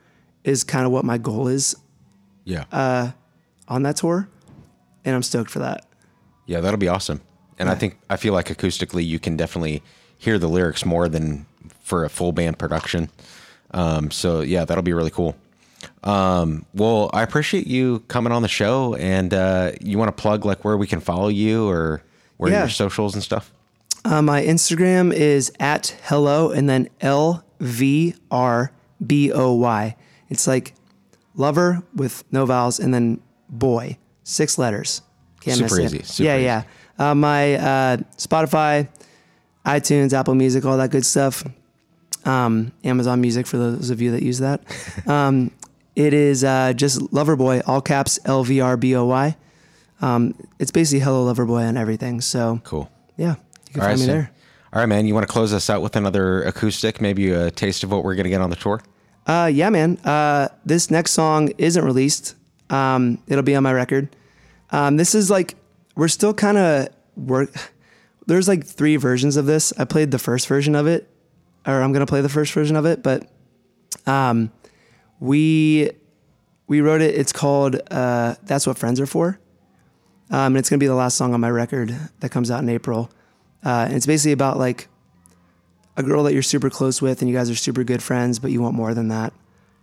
is 0.44 0.64
kind 0.64 0.86
of 0.86 0.92
what 0.92 1.06
my 1.06 1.18
goal 1.18 1.48
is 1.48 1.76
Yeah. 2.46 2.66
Uh, 2.72 3.12
on 3.68 3.84
that 3.84 3.98
tour. 3.98 4.30
And 5.06 5.16
I'm 5.16 5.24
stoked 5.24 5.50
for 5.50 5.60
that. 5.60 5.86
yeah, 6.46 6.60
that'll 6.62 6.78
be 6.80 6.88
awesome. 6.88 7.22
And 7.60 7.70
I 7.70 7.76
think 7.76 7.98
I 8.10 8.16
feel 8.18 8.34
like 8.34 8.48
acoustically 8.48 9.06
you 9.06 9.20
can 9.20 9.38
definitely 9.38 9.84
hear 10.18 10.38
the 10.40 10.48
lyrics 10.48 10.86
more 10.86 11.08
than 11.08 11.46
for 11.82 12.04
a 12.04 12.10
full 12.10 12.32
band 12.32 12.58
production. 12.58 13.10
Um, 13.72 14.12
so 14.12 14.42
yeah, 14.42 14.66
that'll 14.66 14.84
be 14.84 14.94
really 14.94 15.10
cool. 15.12 15.36
Um, 16.04 16.66
well, 16.74 17.10
I 17.14 17.22
appreciate 17.24 17.68
you 17.68 18.00
coming 18.08 18.32
on 18.34 18.42
the 18.42 18.48
show 18.48 18.96
and 18.96 19.34
uh, 19.34 19.72
you 19.82 19.98
want 19.98 20.16
to 20.16 20.22
plug 20.22 20.46
like 20.46 20.64
where 20.66 20.78
we 20.78 20.88
can 20.88 21.00
follow 21.00 21.28
you 21.30 21.68
or 21.70 22.02
where 22.38 22.52
Yeah. 22.52 22.60
your 22.62 22.70
socials 22.70 23.14
and 23.14 23.24
stuff. 23.24 23.52
Uh, 24.06 24.22
my 24.22 24.42
Instagram 24.42 25.14
is 25.14 25.52
at 25.60 25.96
hello 26.04 26.52
and 26.52 26.68
then 26.70 26.90
L 27.02 27.44
V 27.60 28.16
R 28.32 28.72
B 29.06 29.32
O 29.32 29.54
Y. 29.54 29.96
It's 30.30 30.48
like 30.48 30.74
lover 31.36 31.84
with 31.96 32.24
no 32.32 32.46
vowels 32.46 32.80
and 32.80 32.94
then 32.94 33.20
boy, 33.50 33.98
six 34.24 34.58
letters. 34.58 35.02
Can't 35.42 35.58
Super 35.58 35.76
miss 35.76 35.86
easy, 35.94 35.98
it. 36.00 36.06
super 36.06 36.26
yeah, 36.28 36.36
easy. 36.38 36.44
yeah. 36.46 36.64
Uh, 37.00 37.16
my 37.16 37.56
uh, 37.56 37.98
Spotify, 38.18 38.88
iTunes, 39.66 40.14
Apple 40.14 40.36
Music, 40.36 40.64
all 40.66 40.78
that 40.78 40.92
good 40.92 41.06
stuff. 41.06 41.44
Um, 42.26 42.72
Amazon 42.84 43.20
Music 43.20 43.46
for 43.48 43.58
those 43.58 43.90
of 43.90 44.02
you 44.02 44.12
that 44.12 44.24
use 44.24 44.40
that. 44.40 44.62
Um, 45.08 45.52
it 45.96 46.14
is 46.14 46.44
uh, 46.44 46.74
just 46.74 47.00
Loverboy, 47.12 47.62
all 47.68 47.80
caps 47.82 48.18
L 48.26 48.44
V 48.44 48.62
R 48.62 48.78
B 48.78 48.96
O 48.96 49.06
Y. 49.06 49.36
Um, 50.02 50.34
it's 50.58 50.72
basically 50.72 51.02
Hello 51.02 51.32
Loverboy 51.32 51.68
on 51.68 51.78
everything. 51.78 52.20
So 52.22 52.62
Cool. 52.64 52.90
yeah, 53.16 53.36
you 53.68 53.74
can 53.74 53.82
All 53.82 53.88
right, 53.88 53.92
find 53.92 54.00
me 54.00 54.06
so- 54.08 54.12
there. 54.14 54.32
All 54.74 54.80
right, 54.80 54.88
man. 54.88 55.06
You 55.06 55.14
want 55.14 55.28
to 55.28 55.32
close 55.32 55.54
us 55.54 55.70
out 55.70 55.84
with 55.84 55.96
another 55.96 56.42
acoustic, 56.44 57.00
maybe 57.00 57.30
a 57.32 57.52
taste 57.52 57.84
of 57.84 57.92
what 57.92 58.04
we're 58.04 58.16
going 58.16 58.24
to 58.24 58.30
get 58.32 58.42
on 58.42 58.50
the 58.50 58.56
tour? 58.56 58.82
Uh, 59.26 59.50
yeah, 59.52 59.70
man. 59.70 59.98
Uh, 60.00 60.50
this 60.66 60.92
next 60.92 61.12
song 61.12 61.50
isn't 61.58 61.84
released. 61.84 62.36
Um, 62.70 63.20
it'll 63.28 63.44
be 63.44 63.56
on 63.56 63.64
my 63.64 63.74
record. 63.74 64.14
Um, 64.72 64.98
this 64.98 65.16
is 65.16 65.30
like 65.30 65.56
we're 65.96 66.08
still 66.08 66.34
kind 66.34 66.58
of 66.58 66.90
work. 67.16 67.50
There's 68.26 68.48
like 68.48 68.66
three 68.66 68.96
versions 68.96 69.36
of 69.36 69.46
this. 69.46 69.74
I 69.78 69.84
played 69.86 70.12
the 70.12 70.20
first 70.20 70.48
version 70.48 70.76
of 70.76 70.88
it, 70.88 71.10
or 71.68 71.82
I'm 71.82 71.92
gonna 71.92 72.06
play 72.06 72.22
the 72.22 72.30
first 72.30 72.54
version 72.54 72.76
of 72.76 72.86
it. 72.86 73.04
But 73.04 73.30
um, 74.08 74.52
we 75.20 75.92
we 76.68 76.82
wrote 76.82 77.02
it. 77.02 77.16
It's 77.16 77.34
called 77.34 77.82
uh, 77.92 78.36
"That's 78.44 78.66
What 78.66 78.78
Friends 78.78 79.02
Are 79.02 79.06
For," 79.06 79.40
um, 80.30 80.48
and 80.48 80.58
it's 80.58 80.70
gonna 80.70 80.80
be 80.80 80.88
the 80.88 80.96
last 80.96 81.18
song 81.18 81.34
on 81.34 81.42
my 81.42 81.50
record 81.50 81.98
that 82.22 82.30
comes 82.30 82.50
out 82.50 82.62
in 82.62 82.70
April. 82.70 83.10
Uh, 83.66 83.86
and 83.88 83.94
it's 83.94 84.06
basically 84.06 84.32
about 84.32 84.58
like 84.58 84.88
a 85.96 86.04
girl 86.04 86.24
that 86.24 86.34
you're 86.34 86.42
super 86.42 86.70
close 86.70 87.02
with 87.02 87.22
and 87.22 87.30
you 87.30 87.36
guys 87.36 87.50
are 87.50 87.56
super 87.56 87.84
good 87.84 88.02
friends, 88.02 88.40
but 88.40 88.52
you 88.52 88.62
want 88.62 88.76
more 88.76 88.94
than 88.94 89.10
that. 89.10 89.34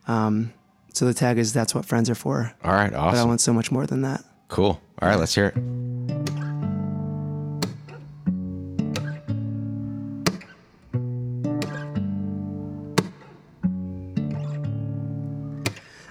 Um, 0.09 0.53
so 0.93 1.05
the 1.05 1.15
tag 1.15 1.39
is 1.39 1.53
that's 1.53 1.75
what 1.75 1.85
friends 1.85 2.11
are 2.11 2.15
for. 2.15 2.53
All 2.65 2.73
right, 2.73 2.93
awesome. 2.93 3.17
But 3.17 3.23
I 3.23 3.25
want 3.25 3.41
so 3.41 3.53
much 3.53 3.71
more 3.71 3.87
than 3.87 4.03
that. 4.03 4.25
Cool. 4.49 4.81
All 5.01 5.09
right, 5.09 5.19
let's 5.19 5.35
hear 5.35 5.47
it. 5.47 5.55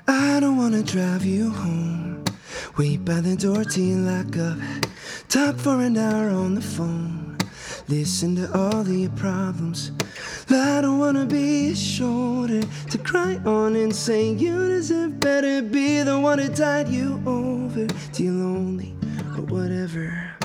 I 0.07 0.39
don't 0.39 0.57
want 0.57 0.73
to 0.73 0.83
drive 0.83 1.25
you 1.25 1.49
home. 1.49 2.23
Wait 2.77 3.03
by 3.03 3.19
the 3.19 3.35
door 3.35 3.65
till 3.65 3.83
you 3.83 3.97
lock 3.97 4.37
up. 4.37 4.57
Talk 5.27 5.57
for 5.57 5.81
an 5.81 5.97
hour 5.97 6.29
on 6.29 6.55
the 6.55 6.61
phone. 6.61 7.18
Listen 7.89 8.35
to 8.35 8.47
all 8.55 8.81
of 8.81 8.87
your 8.87 9.09
problems. 9.09 9.91
I 10.47 10.79
don't 10.79 10.99
wanna 10.99 11.25
be 11.25 11.71
a 11.71 11.75
shoulder 11.75 12.61
to 12.91 12.97
cry 12.99 13.37
on 13.47 13.75
and 13.75 13.95
say 13.95 14.31
you 14.31 14.67
deserve 14.67 15.19
better. 15.19 15.63
Be 15.63 16.03
the 16.03 16.19
one 16.19 16.37
to 16.37 16.49
tide 16.49 16.87
you 16.87 17.19
over 17.25 17.87
till 18.13 18.25
you're 18.27 18.45
lonely 18.45 18.95
or 19.35 19.41
whatever. 19.45 20.35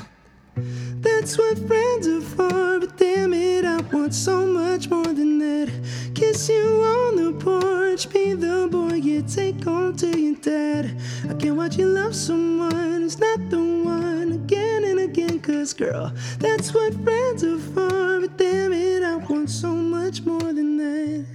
That's 1.03 1.37
what 1.37 1.59
friends 1.69 2.09
are 2.09 2.23
for, 2.23 2.81
but 2.81 2.97
damn 2.97 3.35
it, 3.35 3.67
I 3.67 3.83
want 3.93 4.15
so 4.15 4.47
much 4.47 4.89
more 4.89 5.05
than 5.05 5.39
that. 5.41 5.71
Kiss 6.15 6.49
you 6.49 6.65
on 6.83 7.17
the 7.17 7.33
porch, 7.45 8.09
be 8.09 8.33
the 8.33 8.69
boy 8.71 8.95
you 8.95 9.21
take 9.21 9.63
home 9.63 9.95
to 9.97 10.19
your 10.19 10.37
dad. 10.37 10.99
I 11.29 11.35
can't 11.35 11.59
watch 11.59 11.77
you 11.77 11.89
love 11.89 12.15
someone 12.15 13.03
who's 13.03 13.19
not 13.19 13.51
the 13.51 13.59
one 13.59 14.33
again 14.33 14.64
again, 15.15 15.39
cause 15.39 15.73
girl, 15.73 16.13
that's 16.41 16.75
what 16.75 16.93
friends 17.05 17.45
are 17.45 17.57
for, 17.57 18.21
but 18.21 18.37
damn 18.37 18.73
it, 18.73 19.05
I 19.05 19.15
want 19.15 19.49
so 19.49 19.69
much 19.69 20.23
more 20.23 20.53
than 20.53 20.77
that. 20.79 21.34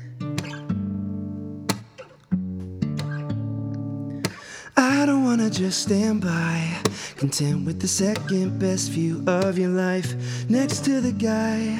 I 4.81 5.05
don't 5.05 5.25
wanna 5.25 5.49
just 5.49 5.81
stand 5.81 6.21
by, 6.21 6.65
content 7.17 7.65
with 7.65 7.81
the 7.81 7.87
second 7.89 8.59
best 8.59 8.91
view 8.91 9.21
of 9.27 9.57
your 9.57 9.71
life. 9.71 10.15
Next 10.49 10.85
to 10.85 11.01
the 11.01 11.11
guy 11.11 11.75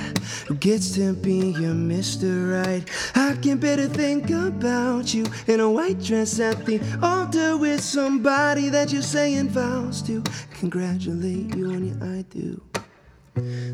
who 0.48 0.56
gets 0.56 0.92
to 0.96 1.14
be 1.14 1.52
your 1.52 1.74
Mr. 1.74 2.62
Right. 2.62 2.84
I 3.16 3.38
can 3.42 3.58
better 3.58 3.88
think 3.88 4.30
about 4.32 5.14
you 5.14 5.26
in 5.48 5.62
a 5.62 5.72
white 5.72 6.04
dress 6.04 6.42
at 6.42 6.66
the 6.66 6.82
altar 7.02 7.56
with 7.56 7.82
somebody 7.82 8.68
that 8.68 8.92
you're 8.92 9.02
saying 9.02 9.48
vows 9.48 10.02
to. 10.02 10.22
Congratulate 10.60 11.56
you 11.56 11.72
on 11.72 11.86
your 11.86 12.18
I 12.18 12.24
do. 12.24 12.62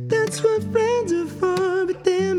That's 0.08 0.44
what 0.44 0.62
friends 0.72 1.12
are 1.12 1.26
for, 1.26 1.86
but 1.88 2.08
I 2.08 2.35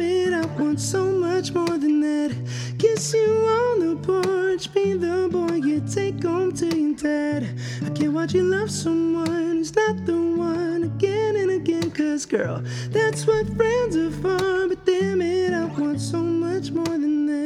want 0.58 0.80
so 0.80 1.04
much 1.04 1.52
more 1.52 1.78
than 1.78 2.00
that. 2.00 2.30
Kiss 2.78 3.14
you 3.14 3.30
on 3.60 3.78
the 3.80 3.96
porch, 4.06 4.72
be 4.72 4.94
the 4.94 5.28
boy 5.30 5.56
you 5.56 5.82
take 5.92 6.22
home 6.22 6.52
to 6.56 6.66
your 6.66 6.94
dad. 6.94 7.46
I 7.84 7.90
can't 7.90 8.12
watch 8.12 8.34
you 8.34 8.42
love 8.42 8.70
someone 8.70 9.26
who's 9.56 9.74
not 9.74 10.06
the 10.06 10.16
one 10.16 10.84
again 10.84 11.36
and 11.36 11.50
again, 11.50 11.90
cause 11.90 12.24
girl, 12.26 12.62
that's 12.90 13.26
what 13.26 13.46
friends 13.56 13.96
are 13.96 14.10
for, 14.10 14.68
but 14.68 14.84
damn 14.84 15.20
it, 15.20 15.52
I 15.52 15.64
want 15.64 16.00
so 16.00 16.18
much 16.18 16.70
more 16.70 16.84
than 16.84 17.26
that. 17.26 17.36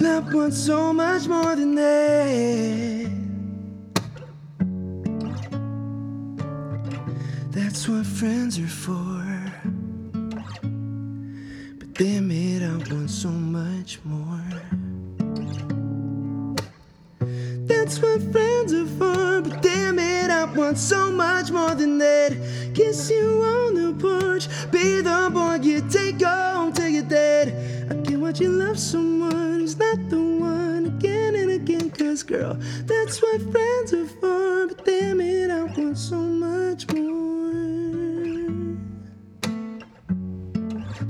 I 0.00 0.20
want 0.34 0.52
so 0.52 0.92
much 0.92 1.26
more 1.26 1.54
than 1.54 1.74
that. 1.76 3.10
That's 7.50 7.88
what 7.88 8.04
friends 8.04 8.58
are 8.58 8.66
for. 8.66 9.17
Damn 11.98 12.30
it, 12.30 12.62
I 12.62 12.76
want 12.94 13.10
so 13.10 13.28
much 13.28 13.98
more. 14.04 14.62
That's 17.66 17.98
what 17.98 18.22
friends 18.30 18.72
are 18.72 18.86
for. 18.86 19.40
But 19.42 19.60
damn 19.62 19.98
it, 19.98 20.30
I 20.30 20.44
want 20.44 20.78
so 20.78 21.10
much 21.10 21.50
more 21.50 21.74
than 21.74 21.98
that. 21.98 22.36
Kiss 22.72 23.10
you 23.10 23.42
on 23.42 23.74
the 23.74 23.92
porch, 23.98 24.46
be 24.70 25.00
the 25.00 25.28
boy 25.34 25.56
you 25.56 25.80
take 25.90 26.22
home 26.22 26.72
to 26.74 26.88
your 26.88 27.02
dead. 27.02 27.90
I 27.90 27.94
can't 28.06 28.20
watch 28.20 28.38
you 28.38 28.50
love 28.50 28.78
someone 28.78 29.58
who's 29.58 29.76
not 29.76 30.08
the 30.08 30.20
one 30.20 30.86
again 30.86 31.34
and 31.34 31.50
again. 31.50 31.90
Cause 31.90 32.22
girl, 32.22 32.54
that's 32.86 33.20
what 33.20 33.40
friends 33.50 33.92
are 33.92 34.06
for. 34.06 34.68
But 34.68 34.84
damn 34.84 35.20
it, 35.20 35.50
I 35.50 35.64
want 35.64 35.98
so 35.98 36.14
much 36.14 36.88
more. 36.92 37.37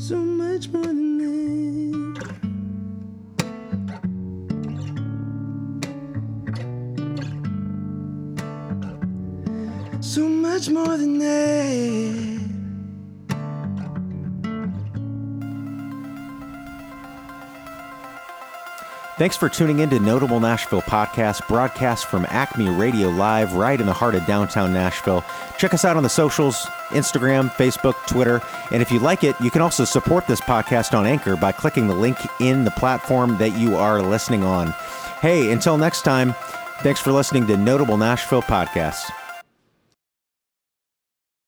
So 0.00 0.16
much 0.16 0.68
more 0.68 0.84
than 0.84 1.18
that. 1.18 2.38
So 10.00 10.28
much 10.28 10.68
more 10.68 10.96
than 10.96 11.18
that. 11.18 12.37
Thanks 19.18 19.36
for 19.36 19.48
tuning 19.48 19.80
in 19.80 19.90
to 19.90 19.98
Notable 19.98 20.38
Nashville 20.38 20.80
Podcast, 20.80 21.48
broadcast 21.48 22.06
from 22.06 22.24
Acme 22.28 22.68
Radio 22.68 23.08
Live, 23.08 23.54
right 23.54 23.80
in 23.80 23.86
the 23.86 23.92
heart 23.92 24.14
of 24.14 24.24
downtown 24.26 24.72
Nashville. 24.72 25.24
Check 25.58 25.74
us 25.74 25.84
out 25.84 25.96
on 25.96 26.04
the 26.04 26.08
socials 26.08 26.66
Instagram, 26.90 27.50
Facebook, 27.50 27.94
Twitter. 28.06 28.40
And 28.70 28.80
if 28.80 28.92
you 28.92 29.00
like 29.00 29.24
it, 29.24 29.34
you 29.40 29.50
can 29.50 29.60
also 29.60 29.84
support 29.84 30.28
this 30.28 30.40
podcast 30.40 30.96
on 30.96 31.04
Anchor 31.04 31.34
by 31.34 31.50
clicking 31.50 31.88
the 31.88 31.96
link 31.96 32.16
in 32.40 32.62
the 32.62 32.70
platform 32.70 33.36
that 33.38 33.58
you 33.58 33.74
are 33.74 34.00
listening 34.00 34.44
on. 34.44 34.68
Hey, 35.20 35.50
until 35.50 35.78
next 35.78 36.02
time, 36.02 36.32
thanks 36.82 37.00
for 37.00 37.10
listening 37.10 37.48
to 37.48 37.56
Notable 37.56 37.96
Nashville 37.96 38.42
Podcast. 38.42 39.10